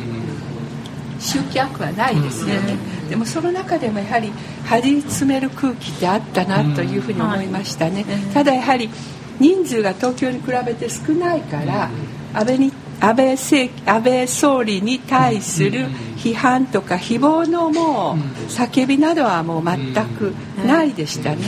[1.20, 2.76] 集客はないですよね、
[3.08, 4.32] でもその中でもやはり
[4.64, 8.90] 張り詰める空気ってあったなというふうに思いましたね、ただやはり
[9.38, 11.90] 人数が東京に比べて少ないから
[12.34, 20.34] 安倍に安倍政安倍総理に対する批判とか誹謗のもう叫びなどはもう全く
[20.66, 21.38] ないでしたね。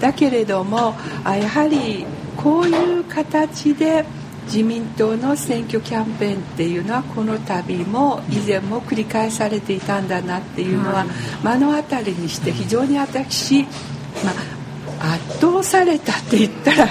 [0.00, 2.04] だけれどもやはり
[2.36, 4.04] こういう形で
[4.52, 11.06] 自民党の選挙キャンペーンっていうのはこの度も以前も繰り返されていたんだなっていうのは
[11.42, 13.68] 目の当たりにして非常に私、ま
[15.00, 16.86] あ、圧倒されたって言ったら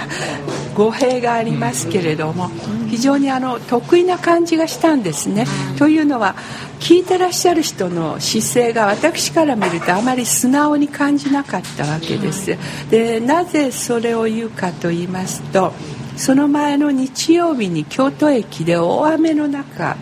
[0.74, 2.48] 語弊がありますけれども
[2.90, 5.46] 非常にあの得意な感じがしたんですね。
[5.78, 6.34] というのは
[6.80, 12.58] 聞いてらっしゃる人の姿勢が私から見るとあまり素直に感じなかったわけです。
[12.90, 15.72] でなぜそれを言うかと言いますと
[16.16, 19.96] その前の日曜日に京都駅で大雨の中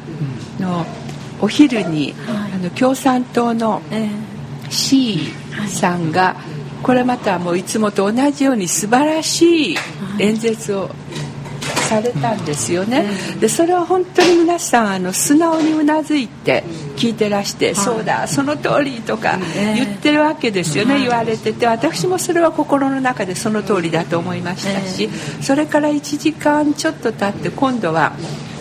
[0.58, 0.84] の
[1.40, 3.80] お昼に、あの共産党の
[4.68, 5.32] C
[5.68, 6.36] さんが
[6.82, 9.76] これまたもういつもと同じように素晴らしい。
[10.20, 10.90] 演説を
[11.90, 13.04] されたんですよね。
[13.40, 16.62] でそれは本当に皆さんあの素直にうなずいて
[16.96, 19.38] 聞いてらして「そうだその通り」とか
[19.74, 21.00] 言ってるわけですよね。
[21.00, 28.12] 言われてて私もそれは心の中でその通りだと思いましたしそれから1時間ちょっと経って今度は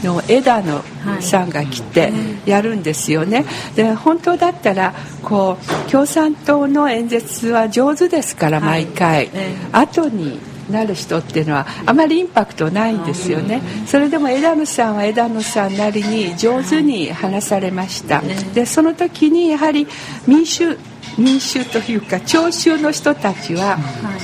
[0.03, 0.81] の枝野
[1.21, 2.11] さんが来て
[2.45, 3.45] やるんですよね。
[3.75, 9.29] で本当だったらこう共産党の演説は上手ですから毎回、
[9.71, 10.39] 後に
[10.71, 13.61] なる人っていうのはあまりインパクトないんですよね。
[13.85, 18.21] それでも枝野さんは枝野さんなりに上手に話されました。
[18.53, 19.87] でその時にやはり
[20.27, 20.77] 民衆
[21.17, 23.77] 民衆というか聴衆の人たちは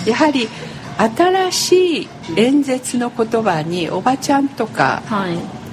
[0.06, 0.48] やはり
[0.98, 5.04] 新しい演説の言葉におばちゃんとか、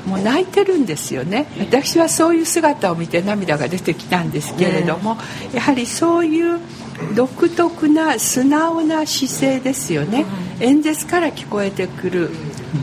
[0.07, 1.47] もう泣いてるんですよね。
[1.61, 5.17] 私はそういう姿を見て涙が出てきたんですけれども、
[5.55, 6.59] やはりそういう
[7.15, 10.25] 独特な素直な姿勢ですよね、
[10.61, 12.31] 演説から聞こえてくる。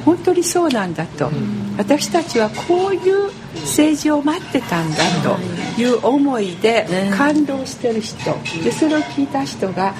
[0.05, 1.31] 本当にそうなんだと、
[1.77, 5.37] 私たちはこういう政治を待ってたんだと
[5.81, 5.85] い。
[5.85, 8.37] う思いで感動してる人。
[8.63, 9.93] でそれを聞いた人が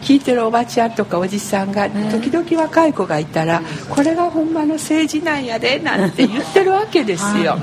[0.00, 7.56] 聞いてるおばちゃんとかおじさんが時々若い子がいたらこれがほんまの政治なんやでなんて言ってるわけですよ。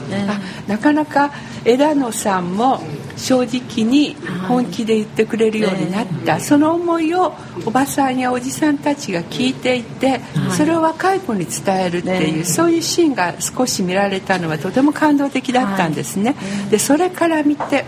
[0.67, 1.31] なかなか
[1.65, 2.81] 枝野さんも
[3.19, 4.15] 正直に
[4.47, 6.39] 本気で言ってくれるようになった。
[6.39, 7.33] その思いを
[7.65, 10.21] おばさんやおじさんたちが聞いていて
[10.55, 16.35] それを若い子に伝えるっていうそういうシーンが少し見られたのはとても感動的だったんですね。
[16.71, 17.85] でそれから見て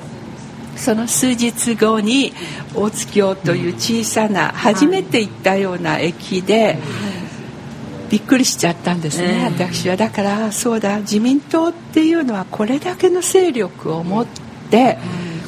[0.76, 2.34] その数日後に
[2.74, 6.78] 大津京という小さな初めて行ったような駅で
[8.10, 14.26] びっくりしちゃったんですね、私はだからそうだ自民党っていうのはこれだけの勢力を持っ
[14.70, 14.98] て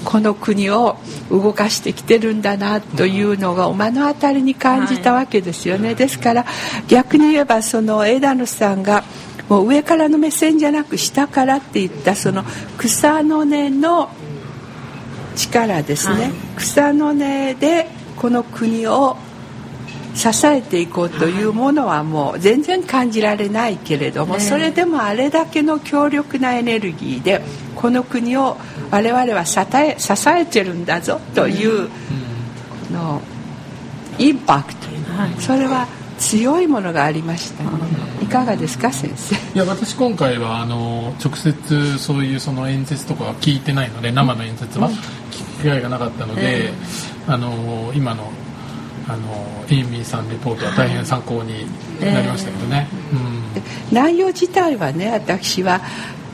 [0.04, 0.98] この国を
[1.30, 6.46] 動かしてきてるんだなというのが目の当たりに感じたわけですよね、ですから
[6.88, 9.04] 逆に言えばその枝野さんが
[9.50, 12.44] もう上からの目線じゃなく下からって言ったその
[12.78, 14.10] 草の根の
[15.36, 17.88] 力ですね、はい、草の根で
[18.18, 19.18] この国を
[20.16, 27.42] 支えていこうというものはもう全然感じられないけれども、それでもあれだけの強力なエネルギーで
[27.84, 28.56] この国を
[28.92, 31.90] 我々は支え支えてるんだぞという
[32.90, 33.22] の
[34.18, 34.88] インパクト、
[35.42, 35.86] それは
[36.18, 37.66] 強いものがありました、
[38.24, 39.36] いかがですか先生？
[39.36, 44.90] いや私今回はあの直接そういうその演説とかは聞いてないので生の演説は、
[45.60, 48.32] 機会がなかったので、えー、あの今の
[49.10, 51.66] あのエイミーさんレポートは大変参考に
[52.00, 55.82] なりましたけどね、えーうん、内容自体はね私は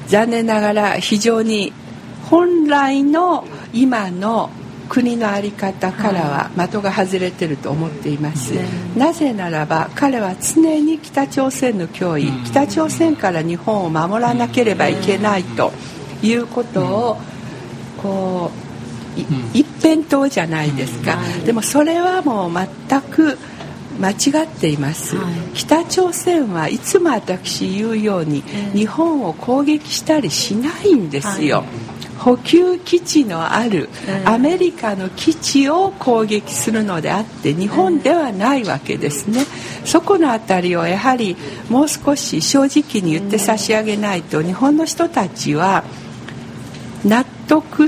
[0.09, 1.71] 残念ながら非常に
[2.29, 4.49] 本来の今の
[4.89, 8.53] 国の在り方からは的が外れてると思っています、
[8.97, 15.71] なぜならば彼は常に北朝鮮の脅威北朝鮮から日本を守らなければいけないと
[16.23, 17.17] いうことを
[18.01, 18.69] こう
[19.53, 22.51] 一辺倒じゃないですか、でもそれはもう
[22.87, 23.37] 全く
[23.99, 28.41] 間違っています、はい、北朝鮮はいつも私言うように、
[28.73, 31.67] 日本を攻撃したりしないんですよ、はい、
[32.17, 33.89] 補給基地のある
[34.25, 39.45] アメリカの基地を攻撃するのであって日本ではないわけですね。
[39.85, 41.35] そこの辺りをやはり
[41.69, 45.83] もう少し正直に言って差し上げないと日本の人たちは
[47.05, 47.38] 納得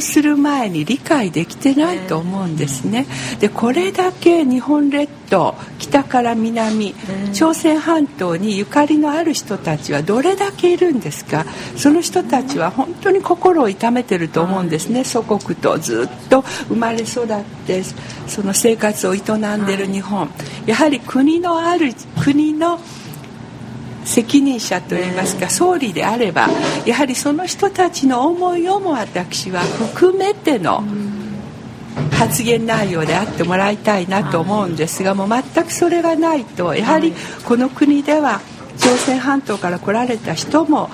[0.02, 3.06] する前に理解できてないと思うんですね。
[3.40, 6.96] でこれだけ日本列島北から南
[7.34, 11.46] 朝鮮半島にゆかりのある人たちはどれだけいるんですか？
[11.78, 15.04] その人たちは本当に心を痛めてると思うんですね。
[15.04, 17.84] 祖国とずっと生まれ育って
[18.28, 20.30] その生活を営んでる日本。
[20.66, 21.94] やはり国のある
[22.24, 22.80] 国の
[24.06, 26.48] 責任者といいますか総理であれば
[26.86, 30.84] やはりその人たちの思いをも私は含めての
[32.12, 37.14] 発言内容であってもらいたいなと思うんですがもう全くそれがないとやはり
[37.46, 38.42] この国では
[38.78, 40.90] 朝鮮半島から来られた人も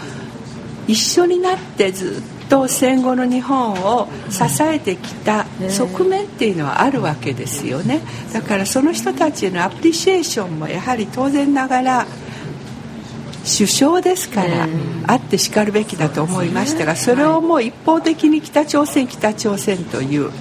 [0.88, 8.02] 一緒になってずっと戦後の日本を支えてきた側面っていうのはあるわけですよね。
[8.34, 12.08] だからその人たちへのアプリシエーションもやはり当然ながら
[13.48, 14.68] 首相ですから、
[15.08, 20.32] あってしかるべきだと思いましたがそれをもう一方的に北朝鮮北朝鮮という。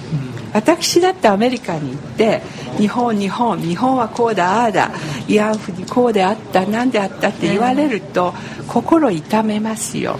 [0.53, 2.41] 私だってアメリカに行って
[2.77, 4.91] 日本日本日本はこうだああだ
[5.27, 8.33] 慰安婦にこうであった何であったって言われると
[8.67, 10.17] 心痛めますよ。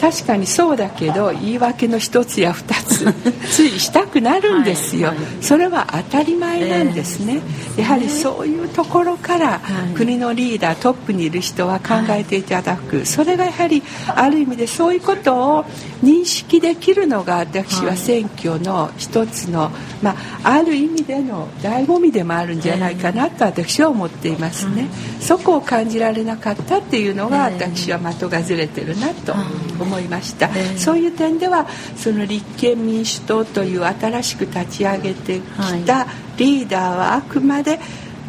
[0.00, 3.12] 確かにそうだけど言い訳の一つや二つ
[3.50, 7.40] ついしたくなるんですよ、それは当たり前なんですね、
[7.76, 9.60] やはりそういうところから
[9.94, 13.04] 国のリーダートップにいる人は考えていただく。
[13.04, 15.64] それがやはりある意味でそういうことを
[16.02, 19.70] 認識できるのが私は選挙の一つの、
[20.02, 24.88] まあ、ある意味での醍醐味でもあるんじゃないかなと私は思っていますね、
[25.20, 29.32] そこを感じられなかったっていうのが私は的がずれてるなと
[29.80, 31.66] 思いました、そういう点では
[31.96, 37.78] その立憲民主党という新しく立ち上げてきたリーダーはあくまで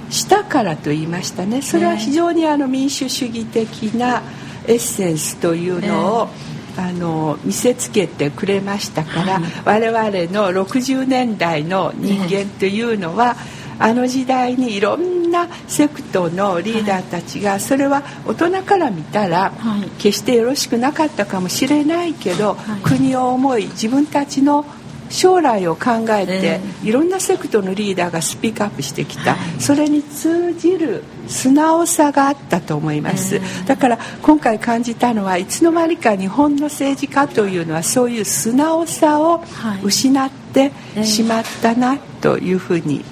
[0.09, 1.61] 下からと言いましたね。
[1.61, 4.21] それは非常にあの民主主義的な
[4.67, 6.29] エッセンスというのを、
[6.77, 13.35] あの見せつけてくれましたから、我々の60年代の人間というのは、
[13.79, 19.53] あの時代にいろんなセクトのリーダーたちがそれは大人から見たら
[19.97, 24.65] 決してよろしくなかったかもしれないけど国を思い自分たちの
[25.09, 39.43] 将来を考えて、いろんなセクトのリーダーがスピークアップしてきた、それに通じる素直さがあったと思います、だから今回感じたのはいつの間にか日本の政治家というのはそういう素直さを
[39.83, 40.71] 失って
[41.03, 43.03] しまったなというふうに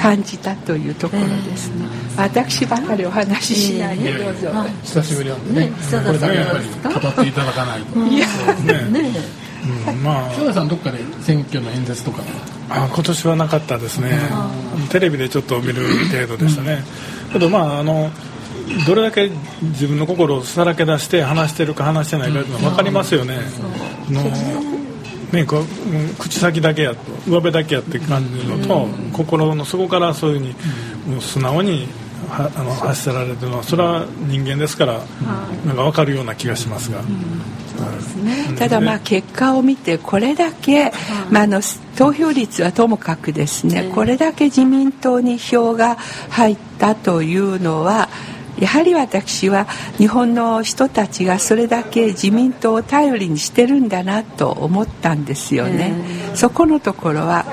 [0.00, 1.86] 感じたというところですね、
[2.16, 4.50] 私ばかりお話ししないでどうぞ、
[4.82, 5.72] 久しぶりなんでね。
[6.04, 7.98] これだけやっぱり語っていただかないと。
[7.98, 8.26] いや。
[8.90, 9.10] ね。
[9.88, 10.30] うん、まあ。
[10.30, 12.22] 清田さんどっかで選挙の演説とか。
[12.68, 14.18] あ今年はなかったですね。
[14.90, 16.82] テレビでちょっと見る程度でしたね、
[17.32, 18.10] けどまああの
[18.86, 19.30] どれだけ
[19.62, 23.38] 自分の心をさらけ出して話してるか話してないかというのは分かりますよね。
[24.10, 24.22] の
[25.32, 25.64] ね、こう
[26.18, 26.94] 口先だけや
[27.26, 30.54] 上辺だけやって感じのと、心の底からそういうふうに、
[31.14, 31.88] もう素直に
[32.28, 35.00] はあの発せられてるのはそれは人間ですから、
[35.64, 37.00] なんか分かるような気がしますが。
[38.58, 40.92] ただまあ結果を見てこれだけ、
[41.30, 41.60] まあ、あの
[41.94, 45.96] 投票率はともかくですねこれだけ自民党に票が
[46.30, 47.36] 入ったとい。
[47.36, 48.08] うのは
[48.58, 49.66] やはり私は
[49.98, 55.94] 日本の人たちがそれだけ自民党を頼りにしてるんだなと思ったんですよね、
[56.34, 57.44] そこのところは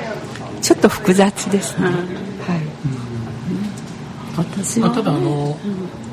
[0.61, 1.97] ちょっと複雑ですね、はい、
[4.37, 5.57] 私は、ただあの、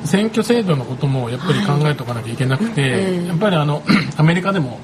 [0.03, 3.83] 選挙制度のこともやっぱり考えておかなきゃいけなくて、やっぱりあの
[4.17, 4.79] アメリカでも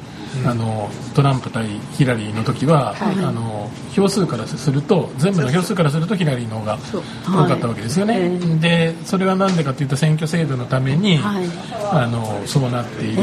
[0.45, 6.77] あのトランプ対ヒラリーの時は、はい、あの票数からすると全部の票数からするとヒラリーの方が
[7.25, 11.45] 多かったわけですよね、はい、でそれは何でかというと選挙制度のために、はい、
[11.91, 13.17] あのそうなっている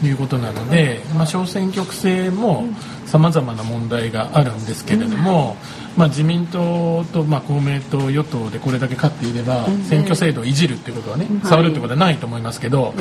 [0.00, 2.64] ということなので、まあ、小選挙区制も
[3.06, 5.56] さまざまな問題があるんですけれども、
[5.96, 12.94] まあ、自民党と、まあ、公明党与党でこれだけ勝っていれば、選挙制度をいじるっていうことはね、触るってことはないと思いますけど、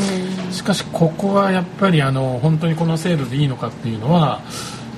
[0.52, 4.42] しかしここはやっぱりあの本当にこの制度でいいのかっていうのは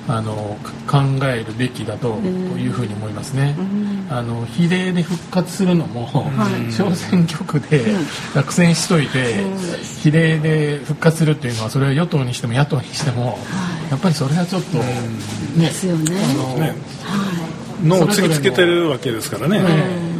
[0.08, 2.16] あの考えるべきだと
[2.56, 3.54] いうふうに思いますね、
[4.10, 6.08] あの比例で復活するのも、
[6.70, 7.84] 小選挙区で
[8.34, 9.44] 落選しといて、
[10.02, 13.38] 比例で復活するっていうのはそれは与党にしても野党にしても、
[13.90, 14.84] やっぱりそれはちょっと、ね
[15.56, 16.16] ですよね。
[16.20, 16.74] あのね、
[17.82, 19.60] のを突きつけてるわけですからね。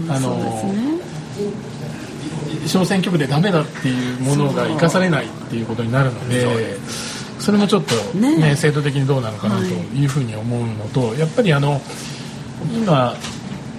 [0.08, 0.72] あの
[2.66, 6.46] 小選挙区でダメだっていうものが生かされないっていうことになるので。
[7.42, 11.80] それもちょっとね、ね制度的にどうなのかなというふうに思うのと、はい、やっぱりあの
[12.72, 13.16] 今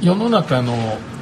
[0.01, 0.75] 世の中の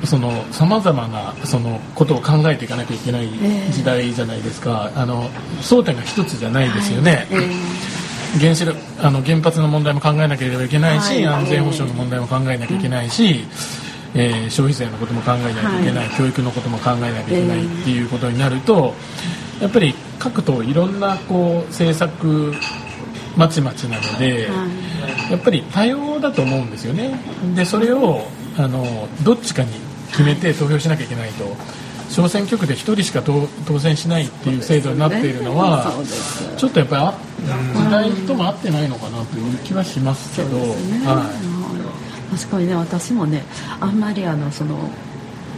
[0.05, 3.30] そのさまざまなそのことを考えていかなきゃいけない
[3.72, 5.30] 時代じゃないですか、えー、あの
[5.62, 7.12] 争点が一つじゃないですよね。
[7.12, 7.51] はいえー、
[8.40, 13.46] 原子力あの原発の問題も考えなければいけないし、はい、安全保障の問題も考えなきゃいけないし、
[14.16, 18.94] えー、消費税のことも考えなきゃいけない、教育のことも考えなきゃいけないっていうことになると、
[19.60, 22.54] やっぱり各党いろんなこう政策
[23.36, 24.50] まちまちなので、
[25.30, 27.14] やっぱり多様だと思うんですよね。
[27.56, 28.28] でそれを
[28.58, 29.70] あのどっちかに
[30.12, 31.56] 決めて投票しなきゃいけないと
[32.12, 35.93] 小選挙区で1人しか当選しないっていう制度になっているのは、
[36.57, 41.32] ちょっとやっぱり時代とも合ってないのかなという気はしますけど、は
[42.34, 43.43] い、確かにね私もね
[43.80, 44.78] あんまりあのその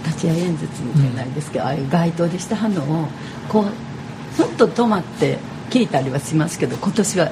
[0.05, 3.07] 立ち会い演説じゃないですけど、うん、ああいう街頭でしたのを
[3.49, 5.39] こうちょっと止まって
[5.71, 7.31] 聞いたりはしますけど今年は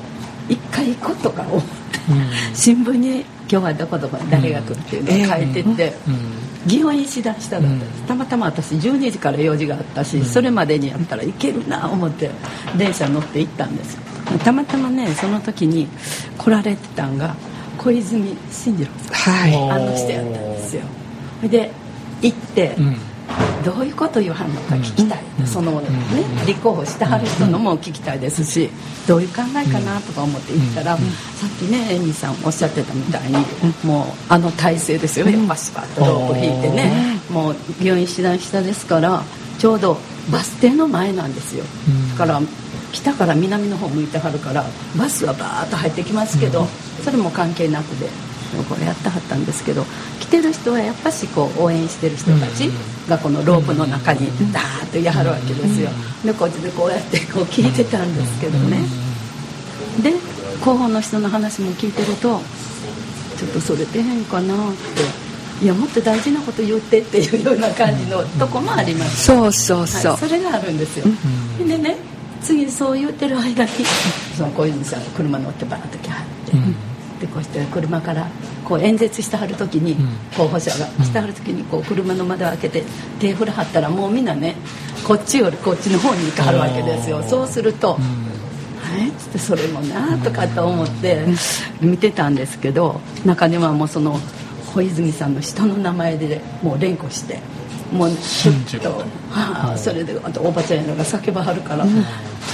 [0.50, 1.68] 一回行こうとか思って、
[2.10, 5.94] うん、新聞に「今日はどこどこ誰が来る」っていうのを書いてて、
[6.68, 12.30] 祇園石段下だったんです、たまたま私12時から用事があったし、それまでにやったらいけるな思って
[12.78, 13.98] 電車乗って行ったんです
[14.44, 15.88] たまたまねその時に
[16.38, 17.36] 来られてたんが
[17.78, 20.84] 小泉進次郎さん、はい、あの人やったんですよ。
[21.44, 21.72] で
[22.22, 23.11] 行って、うん
[23.64, 25.88] どういうこと言わはんのか聞きたい、うん、そのね、
[26.46, 28.70] 立候補してはる人のも聞きたいですし
[29.08, 31.04] どういう考えかなとか思って言ったら、さ
[31.48, 33.38] っきねエミさんおっしゃってたみたいに
[33.84, 35.38] もうあの体勢ですよね。
[35.48, 39.24] バスバッとロープ引いてねもう病院師団下ですから
[39.58, 39.98] ちょうど
[40.32, 41.64] バス停の前なんですよ、
[42.12, 42.42] だから
[42.92, 44.64] 北から南の方向いてはるから
[44.98, 46.66] バスはバーッと入ってきますけど、
[47.04, 48.08] それも関係なくで
[48.64, 49.86] これやってはったんですけど
[50.20, 52.70] 来てる人はやっぱしこう応援してる人たち
[53.10, 55.90] がこのロープの中にダーッとやはるわけですよ。
[56.26, 58.80] でこっちでこうやってこう聞いてたんですけどね。
[60.02, 60.14] で
[60.64, 62.40] 候補の人の話も聞いてると
[63.38, 64.58] ちょっとそれ出へんかなっ
[65.60, 71.06] ていやもっと大事なこと言ってっていうような感じのとこもあります、そうそうそう、はい、それがあるんですよ、
[71.60, 71.98] でね
[72.42, 73.70] 次そう言ってる間に
[74.36, 76.54] その小泉さんが車乗ってバーッと来はって、
[77.22, 78.28] でこうして車から
[78.66, 79.96] こう演説してはる時に、
[80.36, 82.84] 候補者がしてはる時にこう車の窓を開けて
[83.20, 84.56] 手振らはったらもうみんなね
[85.08, 87.22] こっちよりこっちの方に行かはるわけですよ。
[87.24, 87.98] そうすると、
[88.98, 91.26] えってそれもなとかと思って
[91.80, 94.20] 見てたんですけど中にはもうその
[94.74, 97.40] 小泉さんの下の名前でもう連呼して
[97.92, 98.90] もうちょっと、
[99.30, 102.02] はあ、それであとおばちゃんやのが叫ばはるから、うん、ちょ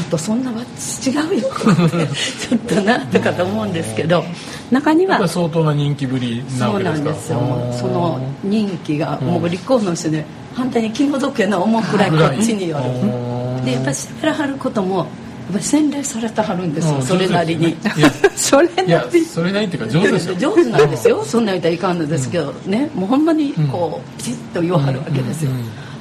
[0.07, 1.49] っとそんなは違うよ。
[2.49, 4.23] ちょっとなとかと思うんですけど
[4.71, 7.13] 中には相当な人気ぶりなわけですか？
[7.13, 7.81] そうなんですよ。
[7.81, 10.25] その人気がもう立候補の人で
[10.55, 13.63] 反対に気の毒やな思うくらいこっちによる。
[13.63, 15.05] でやっぱりしゃべらはることも
[15.53, 17.75] ぱ洗礼されてはるんですよ、それなりに。
[18.35, 20.35] それなりそれなりっていうか上手ですよ。
[20.35, 25.51] 上手なんですよそんな言ったらいかんのですけどねもうほんまにこうピチッと言わはるわけですよ、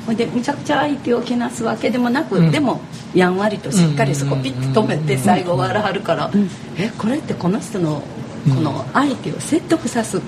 [0.07, 2.80] ほんでむちゃくちゃ相手をけなすわけでもなく、でも
[3.14, 6.30] やんわりとしっかりそこピッと止めて最後終わらはるから、
[6.76, 8.03] えこれってこの人の
[8.49, 10.20] この相手を説得さす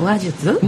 [0.00, 0.58] 話術、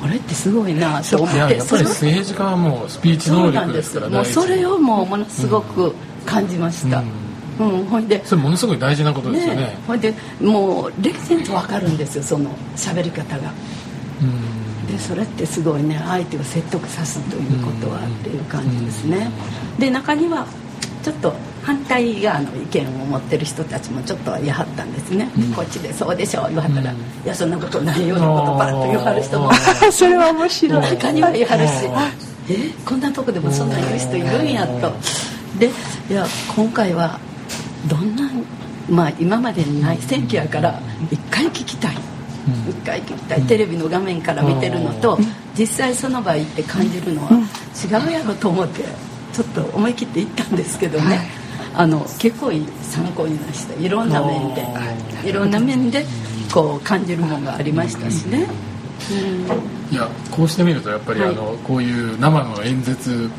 [0.00, 1.38] これってすごいなと思って。
[1.38, 5.94] やっぱり政治家はもうスピーチ能力ですからもうそれをもうものすごく
[6.30, 7.02] 感じました、
[7.58, 8.24] うん、ほんで。
[8.24, 9.60] それものすごい大事なことですよね。
[9.62, 13.52] ねほんでもう歴然と分かるんですよその喋り方が、
[14.22, 19.30] うん、でそれってすごいね相手を説得さすということはっていう感じですね、
[19.78, 20.46] で中には
[21.02, 29.52] ちょっと反対側の意見を持ってる人たちもちょっとやはったんですね、うん、こっちでそうでしょ言わはったら、うん、いやそんなことないようなことばっと言わはる人も
[29.92, 30.82] それは面白い。
[30.82, 31.72] 中には言わはるし
[32.50, 34.92] えこんなとこでもそんな言う人いるんやと
[35.60, 35.70] で
[36.08, 37.20] いや今回は
[37.88, 38.30] どんな
[38.88, 40.80] まあ今までにない選挙やから
[41.10, 41.96] 一回聞きたい。
[42.68, 43.42] 一回聞きたい。
[43.42, 45.18] テレビの画面から見てるのと
[45.56, 47.30] 実際その場行って感じるのは
[47.84, 48.82] 違うやろと思って
[49.32, 51.20] ちょっと思い切って行ったんですけどね。
[51.74, 52.50] あの結構
[52.82, 53.74] 参考になりました。
[53.74, 54.66] いろんな面で。
[55.28, 56.04] いろんな面で
[56.52, 58.46] こう感じるものがありましたしね。
[59.92, 63.30] いやこうしてみるとやっぱり、あのこういう生の演説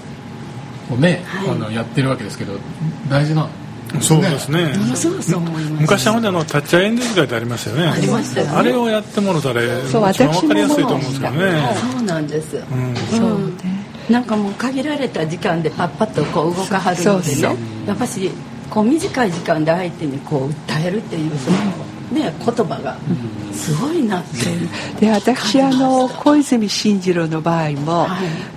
[0.91, 2.53] をね、あのやってるわけですけど
[3.09, 3.47] 大事な
[3.99, 4.73] そうですね。
[5.79, 7.87] 昔はのタッチャー演説会ってありましたよね。
[7.87, 11.75] ありました、あれをやってもらったら一番わかりやすいと思うんですけどね。
[11.91, 12.55] そうなんです。
[12.55, 13.81] うん、そうね。
[14.09, 17.41] なんかもう限られた時間でパッパッとこう動かはるのでね。
[17.87, 18.31] やっぱし
[18.69, 21.57] こう短い時間で相手にこう訴えるっていうその。
[22.11, 22.97] ね、言葉が。
[23.53, 24.47] すごいなって、
[25.05, 28.07] で私あの小泉進次郎の場合も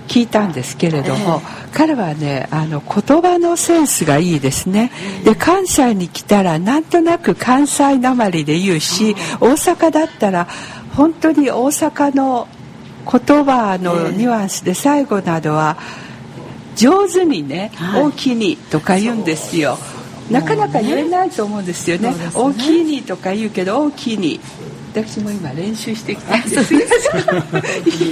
[0.08, 1.42] 聞いたんですけれども、
[1.72, 4.90] 彼はねあの言葉のセンスがいいですね。
[5.24, 10.46] で関西に来たらなんとなく関西なまりで言うし大阪だったら
[10.96, 12.48] 本当に大阪の
[13.04, 15.76] 言葉のニュアンスで最後などは
[16.76, 19.78] 上手にね「大きに」とか言うんですよ。
[20.30, 24.40] なかなか言えないと思うんですよね、ね、大きいにとか言うけど大きいに。
[24.94, 26.70] 私も今練習してきたんです。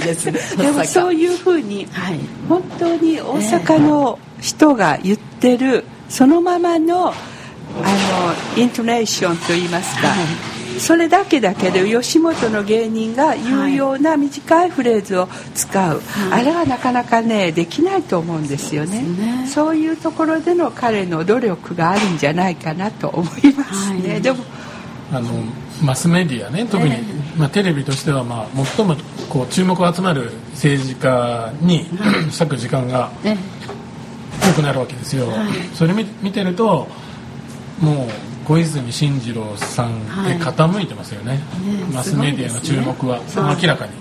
[0.03, 7.13] ですでもそういうふうに、はい、本当に大阪の人が言ってるそのままのあ
[8.57, 24.43] のイントネーションといいますか、はいそれだけだけで吉本の芸人が言うような短いフレーズを使う、はい、あれはなかなかねできないと思うんですよね、ね、そういうところでの彼の努力があるんじゃないかなと思いますね、はい、でも
[25.11, 25.29] あの
[25.81, 26.95] マスメディアね特に、
[27.37, 28.95] まあ、テレビとしては、まあ、最も
[29.29, 31.85] こう注目を集まる政治家に
[32.39, 33.11] 割く時間が
[34.41, 36.87] 多くなるわけですよ、はい、それ見てると
[37.79, 41.39] もう小泉進次郎さんで傾いてますよね、はい、
[41.93, 43.23] マスメディアの注目は、ね、
[43.61, 43.91] 明らかに、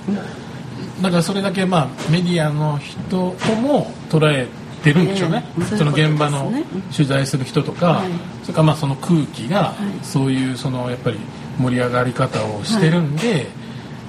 [1.01, 3.17] だからそれだけまあメディアの人
[3.57, 4.47] も捉え
[4.83, 5.45] てるんでしょうね、
[5.79, 6.53] その現場の
[6.95, 8.03] 取材する人とか、
[8.43, 11.19] それからまあその空気がそういうそのやっぱり
[11.59, 13.47] 盛り上がり方をしてるんで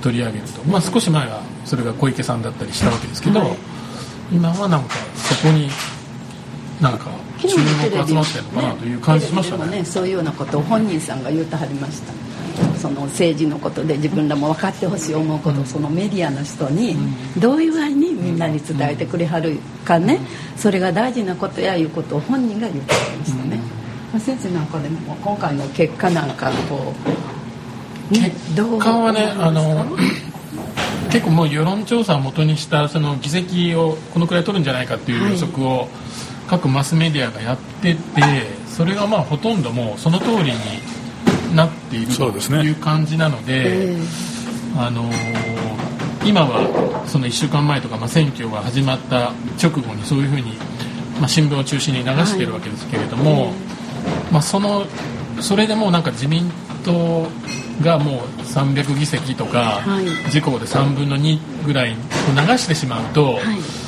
[0.02, 3.56] 取り上げると、まあ、少し前はそれが小池さんだったりしたわけですけど、
[4.32, 5.70] 今はなんかそこに
[6.82, 7.06] なんか
[7.48, 12.14] 注目集まってるのかなという感じしましたね、ね、そういうようなことを本人さんが言うてはりました。
[12.78, 16.96] その政治のことで自分らも分かってほしい思うことをそのメディアの人に
[17.40, 20.20] どういうふうにみんなに伝えてくれはるかね。
[20.58, 23.58] それが大事なことやいうことを本人が言ってはりましたね、
[24.12, 26.94] まあ、先生なんかでも今回の結果なんかこ
[28.12, 29.86] う、ね、結果はねあの
[31.12, 35.88] 結構もう世論調査をもとにしたその議席をこのくらい取るんじゃないかっていう予測を、はい
[36.54, 38.00] 各マスメディアがやってて
[38.68, 43.96] それがまあほとんどもうその通りになっているという感じなので、
[44.78, 49.32] あのー、今はその1週間前とか、まあ、選挙が始まった
[49.62, 50.54] 直後にそういうふうに、
[51.20, 53.54] まあ、新聞を中心に流してるわけですけれども、はい、
[54.32, 54.86] まあ、その
[55.42, 56.52] それでもうなんか自民
[56.86, 57.28] 党
[57.84, 63.34] がもう300議席とか、はい、自公で3分の2ぐらい流してしまうと。
[63.34, 63.83] はい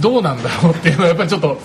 [0.00, 1.58] どうなんだろうっていうのはやっぱりちょっと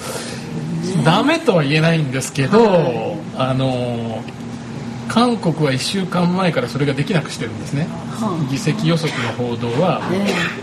[1.03, 4.23] ダメとは言えないんですけど、あの
[5.07, 7.87] 韓国は1週間前からそれができなくしてるんですね、
[8.19, 10.01] はあ、議席予測の報道は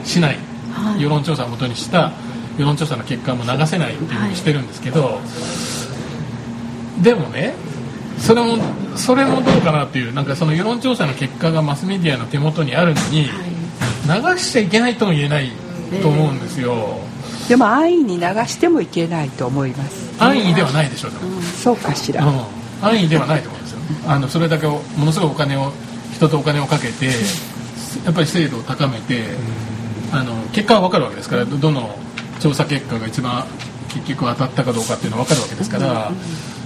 [0.05, 0.39] しない、
[0.73, 2.13] はい、世論調査をもとにした
[2.59, 5.21] 世論調査の結果も流せないっていうふうにしてるんですけど、は
[7.01, 7.55] い、でもね
[8.19, 8.59] それも
[8.97, 15.51] それもどうかなっていうなんかその世論調査の結果がマスメディアの手元にあるのに、流しちゃいけないとも言えない
[16.01, 17.01] と思うんですよ、
[17.49, 20.15] でも安易に流してもいけないと思います。
[20.19, 22.41] 安易ではないでしょう、うん、そうかしら、うん、
[22.83, 23.79] 安易ではないと思うんですよ。
[24.07, 25.73] あのそれだけものすごいお金を
[26.15, 27.07] 人とお金をかけて
[28.05, 29.25] やっぱり精度を高めて
[30.13, 31.99] あの結果は分かるわけですからどの
[32.41, 33.45] 調査結果が一番
[33.89, 36.13] 結局当たったかどうかっていうのは分かるわけですから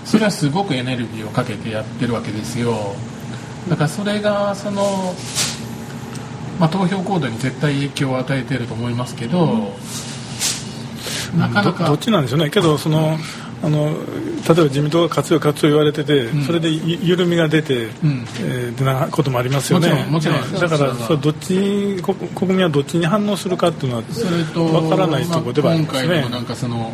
[0.04, 2.94] それはすごくエネルギーをかけてやってるわけですよ。
[3.68, 5.14] だからそれがその、
[6.58, 9.74] まあ、投票行動に絶対影響を与えていると思いますけど、
[11.38, 11.86] なかなか。
[11.86, 12.50] どっちなんでしょうね。
[12.50, 13.16] けどその
[13.62, 20.06] あの例えば自民党が活用活用言われてて、うん、それで緩みが出て、うん、えー、なこともありますよね。
[20.08, 26.92] もちろんだからそれどっちに国民はどっちに反応するかっていうのはそれと分からないところではありますね、まあ、今回のなんかその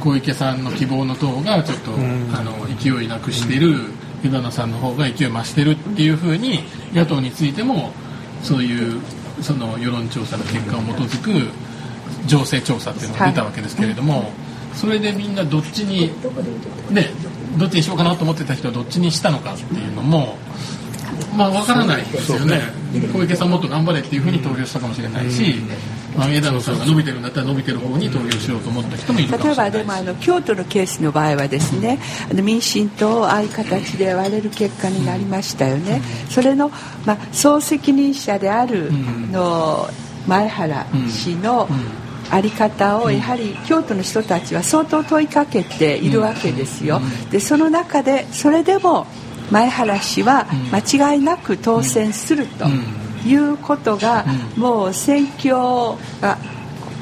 [0.00, 3.74] 小池さんの希望の党がちょっと、うん、あの勢いなくしてる、
[4.24, 6.60] 枝野さんの方が勢い増してるっていうふうに
[6.92, 7.92] 野党についても
[8.42, 9.00] そういう
[9.40, 11.67] その世論調査の結果を基づく
[12.26, 14.30] 情勢調査っていうのが出たわけですけれども、はい、
[14.74, 16.10] それでみんなどっちに
[16.92, 17.10] ね
[17.58, 20.36] どっちにしようかなと思ってた人はどっちにしたのかっていうのも
[21.36, 22.60] まあ分からないですよね。
[23.12, 25.56] 小池さんもっと頑張れっていうふうに投票したかもしれないし、
[26.16, 31.98] まあ、枝野さんが伸びてるんだったら伸びてる方に投票しようと思った人もいる例えばでもあの京都のケースの場合はですね
[32.30, 36.00] あの民進党をああいう形で割れる結果になりましたよね、
[36.30, 36.70] それの、
[37.04, 38.90] まあ、総責任者である
[39.30, 39.88] の
[40.28, 41.68] 前原氏の、
[42.30, 47.00] あり方をやはり京都の人たちは相当問いかけているわけですよ。
[47.30, 49.06] でその中でそれでも
[49.50, 52.66] 前原氏は間違いなく当選すると
[53.26, 54.26] いうことが
[54.56, 55.54] もう選挙
[56.20, 56.36] が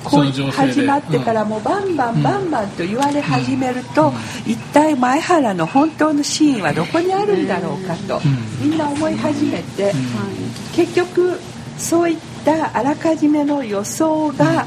[0.05, 4.13] こう始まってからもうバンバンバンバンと言われ始めると
[4.47, 8.21] 一体前原の本当の真意はどこにあるんだろうかと
[8.63, 9.93] みんな思い始めて
[10.77, 11.41] 結局
[11.77, 14.67] そういったあらかじめの予想が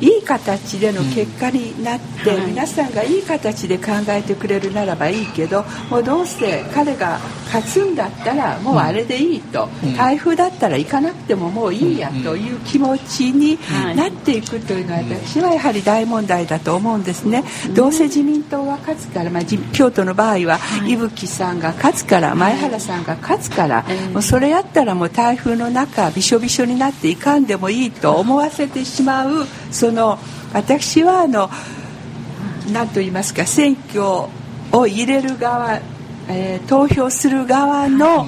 [0.00, 13.58] いい形での結果になって、うん、皆さんがいい形で考えてくれるならばいいけどもうどうせ彼が勝つんだったらもうあれでいいと、うん、台風だったら行かなくてももういいやという気持ちに
[13.96, 17.44] なっていくというのは私はやはり大問題だと思うんですね。
[17.74, 19.42] どうせ自民党が勝つから、まあ、
[19.72, 30.20] 京都の場合は伊吹さんが勝つから前原さんが勝つから、もうそれやったらもう台風の中びしょびしょになっていかんでもいいと思わせてしまうそその
[30.52, 31.50] 私はあの
[32.72, 35.80] 何と言いますか選挙を入れる側、
[36.28, 38.24] えー、投票する側の、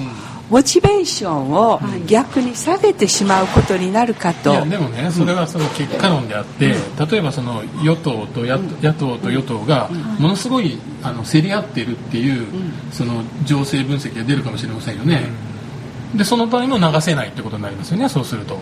[0.49, 9.89] モチベーションを逆に下げてしまうことになるかと、でもねそれはその結果論であって、うん、例えばその与党と野,、野党と与党が
[10.19, 12.45] ものすごいあの競り合っているっていう、
[12.91, 15.29] その情勢分析が出るかもしれませんよね、
[16.13, 18.57] でその場合も流せないってことになりますよねそうすると。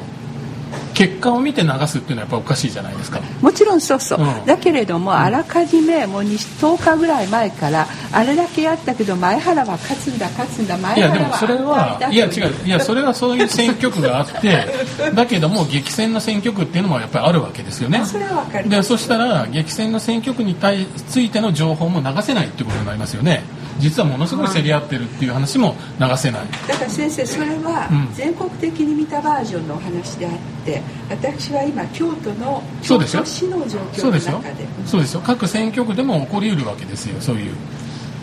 [0.94, 3.20] 結果を見て流すっていうのはやっぱおかしいじゃないですか。
[3.42, 12.68] もちろんそうそう、うん、だけれどもあらかじめもう10日ぐらい前からあれだけやったけど前原は勝つんだ勝つんだ前原はいやでもそれはいや違う。
[12.68, 14.68] いやそれはそういう選挙区があって
[15.14, 18.04] だけども激戦の選挙区っていうのもやっぱりあるわけですよね。
[18.06, 23.44] それは分かるでそしたら激戦の選挙区に対ついての情報も流せないってことになりますよね
[23.80, 26.42] 実はものすごい競り合ってるっていう話も流せない。
[26.68, 30.34] だから先生それは全国的に見たバージョンのお話であっ
[30.66, 34.68] て、私は今京都の京都市の状況の中で。
[34.86, 35.22] そうですよ。
[35.26, 37.20] 各選挙区でも起こりうるわけですよ。
[37.20, 37.56] そういう。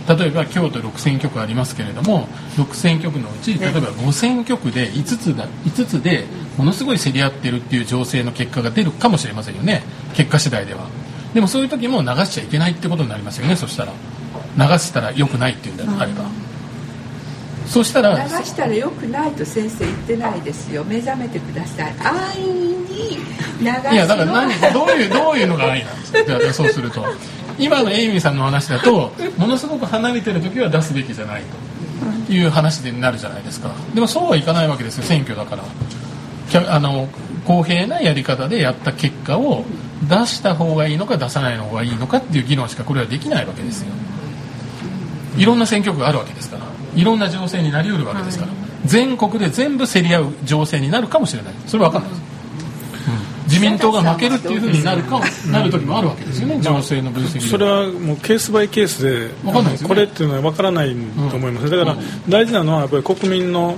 [0.08, 6.24] 例えば京都6選挙区ありますけれども6選挙区のうち例えば5選挙区で5つだ5つで
[6.56, 9.82] ものすごい競り合ってるっていう情勢の結果が出るかもしれませんよね。
[10.14, 10.86] 結果次第では。
[11.34, 13.92] でもそういう時も流しちゃいけないってことになりますよねそしたら。
[14.58, 16.24] 流したらよくないっていうんであれば、
[17.66, 20.82] そしたら流したらよくないと先生言ってないですよ。
[20.84, 21.94] 目覚めてください。
[22.00, 23.16] 安易に
[23.60, 26.64] 流すいやだから何どういうどういうのが安易なんですか。
[26.64, 27.04] そうすると。
[27.58, 31.42] 今のエイミーさんの話だとものすごく離れてる時は出すべきじゃない
[32.26, 33.70] という話になるじゃないですか。
[33.94, 35.64] でもそうはいかないわけですよ選挙だから。
[36.74, 37.08] あの
[37.44, 39.64] 公平なやり方でやった結果を
[40.08, 43.88] 出した方がいいのか出さない方がいいのかっていう議論しかこれはできないわけですよ
[45.36, 46.64] いろんな選挙区があるわけですから
[46.94, 51.54] いろんな情勢になりうるわけですから、はい、全国で全部競り合う情勢になるかもしれない。
[51.66, 52.20] それは分かんない。
[52.20, 55.20] です、自民党が負けるっていうふうになるか、
[55.50, 59.52] なる時もあるわけですよね、情勢の分析それはもうケースバイケースで、ね、
[59.86, 60.94] これっていうのは分からない
[61.30, 61.96] と思います、だから
[62.28, 63.76] 大事なのはやっぱり国民の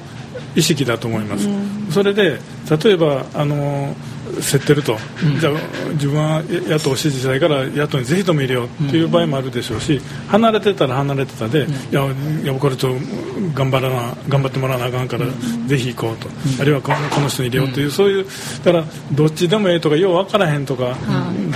[0.54, 1.48] 意識だと思います、
[1.90, 2.40] それで
[2.82, 3.94] 例えばあの
[4.32, 5.52] 競ってると、うん、じゃあ
[5.92, 12.06] 自分は野党を支持したいから野党にぜひとも入れようっていう場合もあるでしょうし、離れてたら離れてたで、うん、いや
[12.42, 13.06] いやこれちょっと
[13.54, 15.26] 頑張らな頑張ってもらわなあかんから、
[15.66, 16.28] ぜひ行こうと、
[16.60, 18.26] あるいはこの人に入れようという、そういう
[18.64, 20.96] だからどっちでもええとかよう分からへんとか、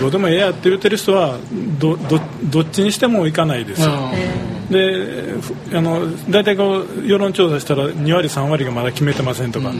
[0.00, 1.38] どうでもええやって言ってる人は
[1.78, 4.10] どどどっちにしても行かないですよ。
[4.70, 5.34] で
[5.74, 9.72] あの大体こう世論調査したら2割、3割がまだ決めてませんとか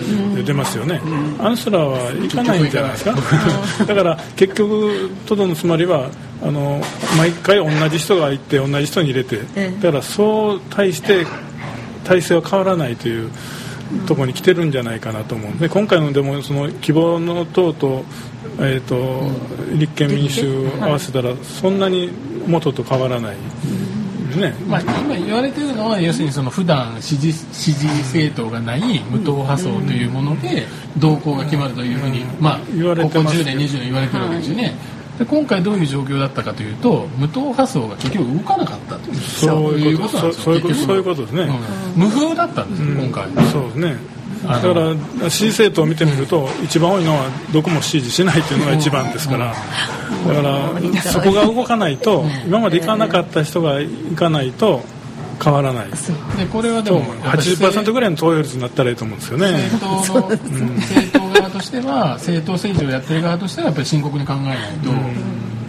[0.45, 1.01] 出ますよね、
[1.39, 3.15] あの人らは行かないんじゃないですか、
[3.87, 6.09] だから結局、トドのつまりは
[6.43, 6.83] あの
[7.17, 9.41] 毎回同じ人が行って同じ人に入れて、
[9.81, 11.27] だからそう対して
[12.05, 13.31] 体制は変わらないという
[14.07, 18.05] ところに来てるんじゃないかなと思うで今回のでもその希望の党と,、
[18.59, 19.31] えーと
[19.75, 22.11] 立憲民主合わせたらそんなに
[22.47, 23.37] 元と変わらない。
[24.37, 30.67] ね、まあ、今言われてるのは要するにその普段支持支持政党がない無党派層というもので
[30.99, 34.75] 動向が決まるというふうに、まあ、言われてここ10年20年言われてるわけですよね。
[35.19, 41.43] で今回どういう状況だったかというと無党派層が結局動かなかったというそういうことなんですよそういうことですね、
[41.97, 44.14] うん、無風だったんですよ、今回そうですね
[44.47, 49.55] だから支持政党を見てみると一番多いのはどこも支持しないというのが一番ですから。
[50.27, 54.83] だからそこが動かないと今まで行かなかった人が行かないと
[55.43, 55.87] 変わらない。
[55.91, 59.71] でこれはでも80%ぐらいの投票率になったらいいと思うんですよね。
[59.71, 64.91] 政党の、政党側としては政党政治をやってる側としてはやっぱり深刻に考えないと、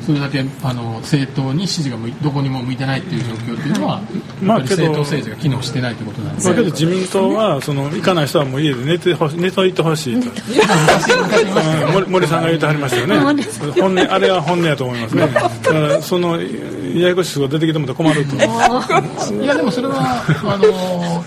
[0.05, 4.01] それだけあの政党に支持がどこにも向いてないっていう状況っていうのは、
[4.39, 6.41] まあ、政党政治が機能してないということなんで。
[6.41, 10.29] すまあ、けど自民党はその行かない人はもう家で寝てほし寝といてほしいと。
[11.91, 13.17] 森森さんが言ってはりましたよね。
[13.81, 15.27] 本音あれは本音やと思いますね。
[15.63, 18.35] だからそのややこしい人が出てきても困ると。
[19.43, 21.23] いやでもそれはあの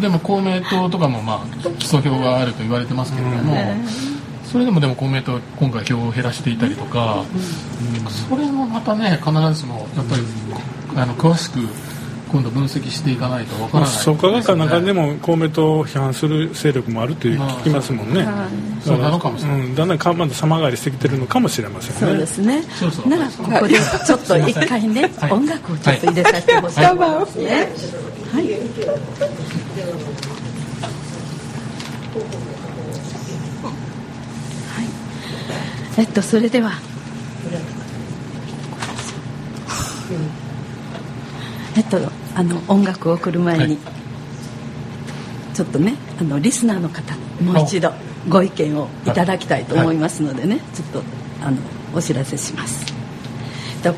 [0.00, 3.54] でも公明党とかもまあ基礎票があると言われてますけれども、
[4.50, 7.24] それでもでも公明党は今回票を減らしていたりとか、
[8.28, 10.22] それもまたね必ずしもやっぱり
[10.96, 11.60] あの詳しく
[12.32, 18.26] 今度分析していかないとわからない、創価学会の中でも公明党を批判する勢力もあるという聞きますもんね、
[18.82, 22.00] そうなのかもしれない、うん、だんだんかまだ様変わりしてきてるのかもしれませんね。
[22.00, 22.62] そうですね。
[22.62, 23.08] そうそう。
[23.08, 26.86] ならここでちょっと一回ね、はい、音楽をちょっと入れさせてほしいで
[27.26, 27.68] すね、
[28.32, 28.46] はい
[36.00, 36.72] えっとそれでは。
[41.76, 41.98] えっと
[42.34, 43.78] あの音楽を送る前に、はい、
[45.54, 47.92] ちょっとねあのリスナーの方もう一度
[48.30, 51.02] ご意見をいただきたいと思いますのでね、はい、ちょっと
[51.42, 51.58] あの
[51.94, 52.86] お知らせします。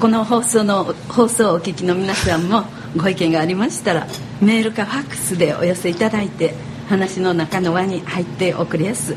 [0.00, 2.64] この放送の放送をお聞きの皆さんも
[2.96, 4.08] ご意見がありましたら
[4.40, 6.54] メールかファックスでお寄せいただいて
[6.88, 9.14] 話の中の輪に入っておくれやす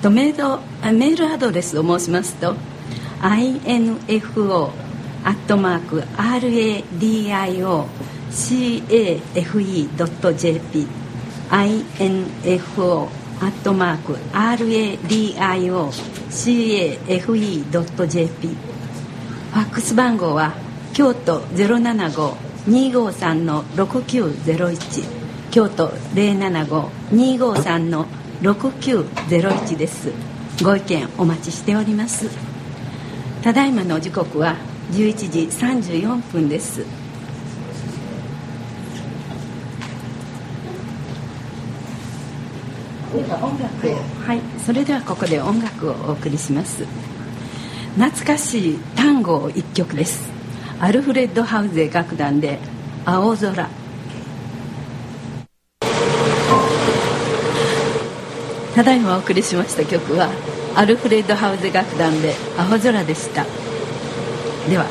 [0.00, 0.38] とメール
[0.96, 2.56] メールアドレスを申しますと
[3.20, 4.70] info
[5.22, 7.66] アットマーク RADIOCAFE.jp
[11.50, 13.08] info
[13.40, 15.90] アットマーク RADIOCAFE.jp
[18.48, 20.54] ファックス番号は
[20.94, 28.06] 京都075-253の6901京都075-253の
[28.42, 30.10] 6901です。
[30.64, 32.30] ご意見お待ちしております。
[33.42, 34.56] ただいまの時刻は
[34.92, 36.84] 11時34分です。
[44.26, 46.86] はいそれではここで音楽をお送りします。
[47.96, 50.30] 懐かしい単語を一曲です。
[50.78, 52.58] アルフレッド・ハウゼ楽団で
[53.04, 53.68] 「青空」
[58.80, 60.30] ただいまお送りしました曲は
[60.74, 63.44] アルフレッド・ハウゼ楽団で「青空」でした。
[64.70, 64.86] では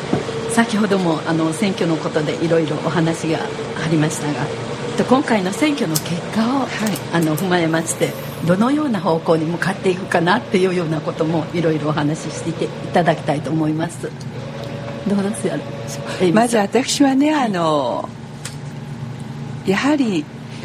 [0.51, 4.45] 先ほどもあの選挙のことでいろいろお話がありましたが
[5.03, 6.69] 今回の選挙の結果を、はい、
[7.13, 8.11] あの踏まえまして
[8.45, 14.07] どのような方向に向かっていくかなっていうようなこともいろいろお話ししていただきたいと思います。
[15.07, 16.31] どうです？
[16.31, 18.07] まず私はねあの
[19.65, 20.23] やはり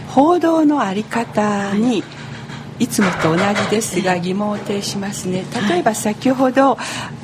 [0.08, 2.06] 報道の在り方に、は
[2.78, 5.44] いいつもと同じですが疑問を呈しますね。
[5.68, 6.76] 例えば先ほど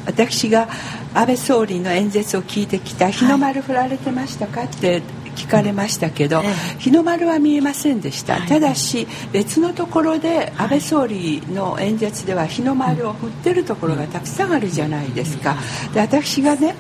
[0.06, 0.68] 私が
[1.12, 5.02] 安倍総理の演説を聞いてきた日の丸振られてましたかって
[5.36, 6.42] 聞かれましたけど、
[6.78, 15.56] 日の丸は見えませんでした、はい、ただし別のところで安倍総理の演説では日の丸を振ってるところがたくさんあるじゃないですか。
[15.92, 16.74] で私がね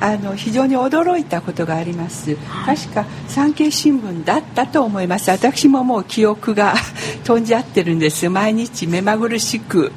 [0.00, 2.36] あの非常に驚いたことがあります。
[2.64, 5.30] 確か産経新聞だったと思います。
[5.30, 6.74] 私ももう記憶が
[7.24, 8.28] 飛んじゃってるんです。
[8.28, 9.92] 毎日目まぐるしく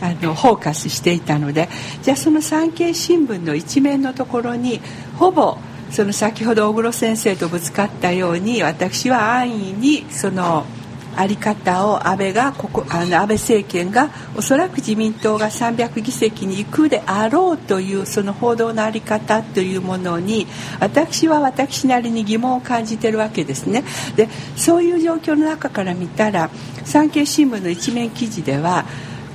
[0.00, 1.68] あのフォーカスしていたので。
[2.02, 4.80] じゃあその産経新聞の一面のところに
[5.16, 5.56] ほぼ
[5.94, 10.66] その先ほど小黒先生とぶつかったように私は安易にその
[11.14, 20.48] 在り方を安倍がここあの安倍政権がおそらく自民党が300議席に行くであろうというその報道の在り方というものに
[20.80, 23.84] 私は私なりに疑問を感じてるわけですね。
[24.16, 26.50] でそういう状況の中から見たら
[26.84, 28.84] 産経新聞の一面記事では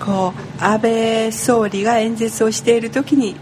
[0.06, 3.38] こう安倍総理が演説をしている時に、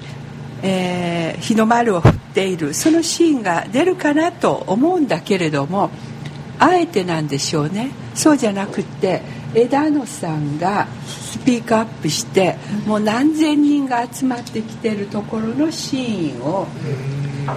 [0.62, 2.74] えー、日の丸を振っている。
[2.74, 5.90] そのシーンが出るかなと思うんだけれども
[6.60, 7.92] あえてなんでしょうね。
[8.16, 9.22] そうじゃなくって
[9.54, 16.68] 枝野さんがスピークアップしてもう何千人が集まってきてるところのシーンを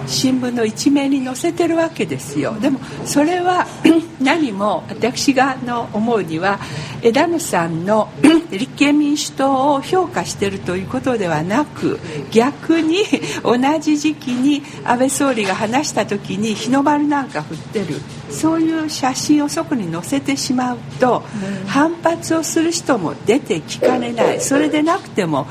[0.07, 2.55] 新聞の一面に載せてるわけですよ。
[2.59, 3.65] でもそれは
[4.21, 6.59] 何も私がの思うには
[7.01, 8.09] 枝野さんの
[8.51, 11.99] 立憲民主党を評価しているということではなく
[12.31, 13.03] 逆に
[13.43, 17.95] 同じ時期に安倍総理が話した時に日の丸なんか振ってる。
[18.29, 21.21] そういう写真をそこに載せてしまうと
[21.67, 24.41] 反発をする人も出てきかねない。
[24.41, 25.47] それでなくても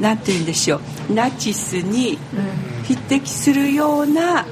[0.00, 0.80] 何て言うんでしょ
[1.10, 1.12] う。
[1.12, 2.18] ナチスに
[2.84, 4.46] 匹敵するような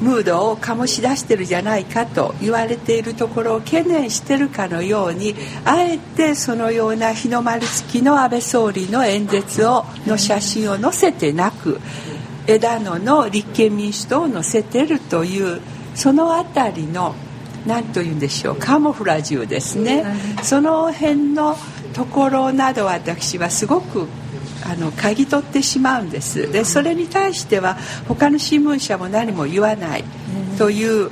[0.00, 5.34] ムードを醸し出してるじゃないかと言われているところを懸念してるかのように
[5.64, 11.80] あえてそのような日の丸付きの安倍総理の演説をの写真を載せてなく
[12.46, 15.60] 枝野の立憲民主党を載せてるという
[15.94, 17.14] その辺りの
[17.66, 20.04] 何と言うんでしょうカモフラージュですね。
[20.42, 21.56] その辺の
[21.92, 24.06] ところなど私はすごく
[24.64, 26.50] あの嗅ぎ取ってしまうんです。
[26.50, 30.04] でそれに対しては他の新聞社も何も言わない
[30.56, 31.10] という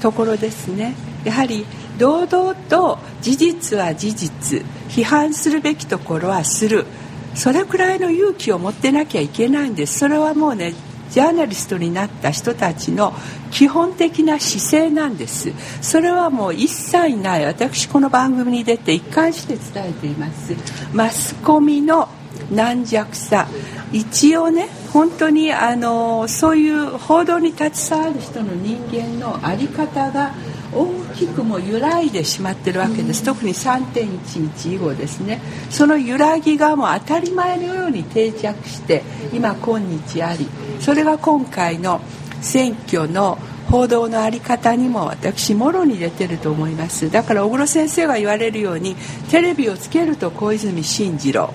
[0.00, 0.94] ところですね。
[1.24, 1.66] やはり
[1.98, 4.64] 堂々と事実は事実。
[4.88, 6.86] 批判するべきところはする。
[7.34, 9.98] それくらいの勇気を持ってなきゃいけないんです。
[9.98, 10.74] それはもうね
[11.10, 13.14] ジャーナリストになった人たちの
[13.50, 15.52] 基本的な姿勢なんです。
[15.80, 17.44] それはもう一切ない。
[17.44, 20.54] 私この番組に出て一貫して伝えています。
[20.92, 22.08] マスコミの
[22.50, 23.46] 軟弱さ。
[23.92, 30.32] 一応ね本当にあのそういう報道に携わる人の人間の在り方が
[30.74, 35.40] 大きくも揺らいでしまってるわけです、特に3.11以後ですね。
[35.70, 40.46] その揺らぎがもう当たり前のように定着して今今日あり。
[40.80, 42.00] それが今回の
[42.42, 43.38] 選挙の
[43.70, 47.10] 報道の在り方にも私もろに出てると思います。
[47.10, 48.96] だから小黒先生が言われるように
[49.30, 51.52] テレビをつけると小泉進次郎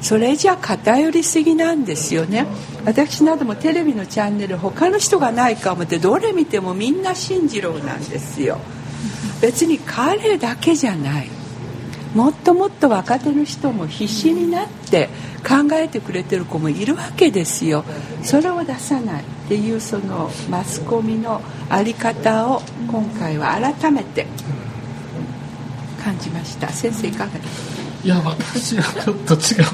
[0.00, 2.46] それじゃ偏りすぎなんですよね。
[2.84, 8.58] 私などもテレビのチャンネル他の人がないか思ってどれ見てもみんな進次郎なんですよ。
[9.40, 11.28] 別に彼だけじゃない。
[12.14, 15.10] もっともっと若手の人も必死になって
[15.46, 17.84] 考えてくれてる子もいるわけですよ。
[18.22, 24.26] それを出さないっていうそのマスコミの在り方を今回は改めて
[26.02, 26.68] 感じました。
[26.70, 27.77] 先生いかがですか？
[28.04, 29.66] いや私はちょっと違う。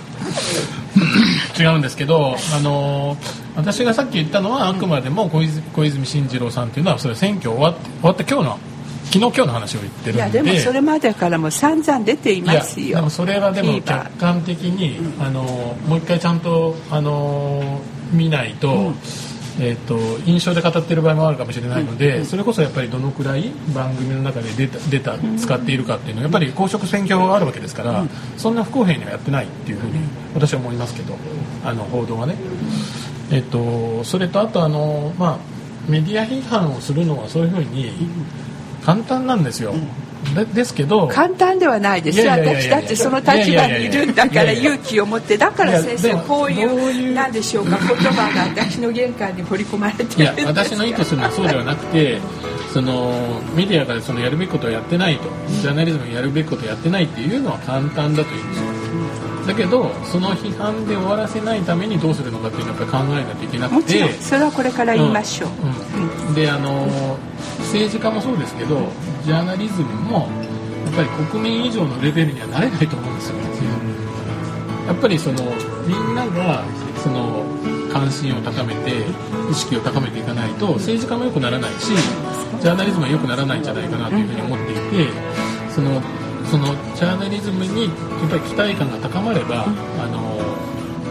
[1.59, 3.17] 違うんですけど、あの
[3.57, 8.59] 私がさっき言ったのはあくまでも小泉小泉進次郎さんというのはそれ選挙終わって終わった今日の
[9.05, 10.19] 昨日今日の話を言ってるんで。
[10.19, 12.97] いやでもそれまでからも散々出ていますよ。
[12.97, 15.43] でもそれはでも客観的に、あの
[15.87, 17.81] もう一回ちゃんとあの
[18.13, 18.95] 見ないと、うん
[19.61, 19.97] えーと、
[20.27, 30.01] 印象で語っている場合もあるかもしれないので、うん、それこそやっぱりどのくらい番組の中で出た出た使っているかっていうのはやっぱり公職選挙があるわけですから、うん、そんな不公平にはやってないっていうふうに
[30.35, 31.17] 私は思いますけど
[31.65, 32.35] あの報道はね、
[33.31, 35.39] えーと、それとあとあの、まあ、
[35.89, 37.93] メディア批判をするのはそういうふうに
[38.85, 39.75] 簡単なんですよ。
[40.35, 42.21] でですけど簡単ではないです。
[42.27, 52.21] 私だってその立場にいるんだから勇気を持ってだから先生こういう何でしょうか言葉が私の玄関に掘り込まれていや私の意図するのはそうではなくて
[52.73, 55.29] そのメディアがそのやるべきことをやってないと
[55.61, 58.84] ジャーナリズムやるべきことをやってないっていうのは簡単だというんですよ
[59.47, 64.13] だけどその批判で終わらせないためにどうするのかっていうのはやっぱり考えないといけなくて。
[64.15, 66.29] それはこれから言いましょう、うん。
[66.29, 67.19] うん、であの
[67.59, 68.89] 政治家もそうですけど
[69.25, 70.29] ジャーナリズムも
[70.87, 73.37] やっぱり国民以上のレベルにはなれないと思うんですよ
[74.87, 75.43] やっぱりその
[75.87, 76.63] みんなが
[77.03, 77.45] その
[77.93, 79.05] 関心を高めて
[79.51, 81.93] 意識を高めていかないと政治家も良くならないし
[82.61, 84.81] ジャーナリズムは良くならないんじゃないかなというふうに思っていて
[85.75, 86.01] その
[86.55, 90.21] そのジャーナリズムにやっぱり期待感が高まれば、あの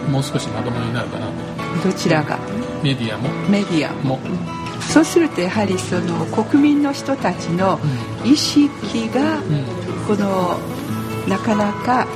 [0.10, 1.90] もう少しまともになるかなと。
[1.90, 2.40] どちらが？
[2.82, 3.28] メディアも。
[3.50, 4.20] メディアも。
[4.80, 7.78] そうするとやはりその国民の人たちの
[8.24, 8.70] 意識
[9.10, 9.42] が
[10.08, 10.58] この
[11.28, 12.08] なかなか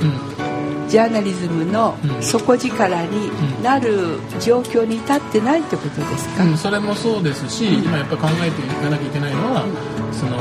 [0.88, 9.66] ジャーナリズムの底力になる状況に至ってないってことですか、うん、それもそうですし、今やっぱり考えていかなきゃいけないのは、
[10.12, 10.38] その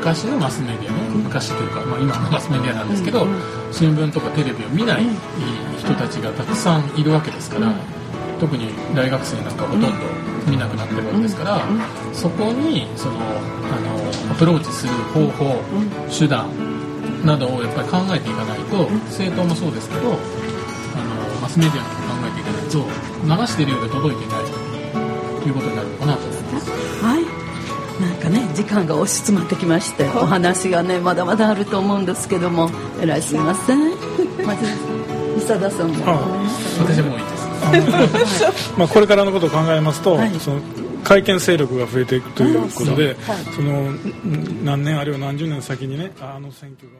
[0.00, 1.02] 昔のマスメディアね。
[1.12, 3.26] 昔というか、まあ、今のマスメディアなんですけど、
[3.70, 5.04] 新聞とかテレビを見ない
[5.78, 7.70] 人たちがたくさんいるわけですから、
[8.40, 9.88] 特に大学生なんかほとんど
[10.48, 11.60] 見なくなってるわけですから、
[12.14, 15.62] そこにそのあのアプローチする方法、
[16.08, 16.48] 手段
[17.22, 20.16] などをやっぱり考えていかないと政党もそうですけどあの
[21.42, 21.88] マスメディアも
[22.22, 24.44] 考えていかないと流しているようで届いていない
[25.42, 26.20] ということになるのかなと。
[26.20, 26.39] 思います。
[28.60, 33.90] 時間が押し詰まってきましてお話がねまだまだあると思うんですけどもえらいすみません。
[34.44, 34.66] まず
[35.38, 36.04] 伊田さんも。
[36.78, 38.78] 私もいいです。
[38.78, 40.60] まあこれからのことを考えますと、はい、その
[41.04, 43.16] 会見勢力が増えていくということで、はい、
[43.56, 43.92] その
[44.62, 46.98] 何年あるいは何十年先にねあの選挙が。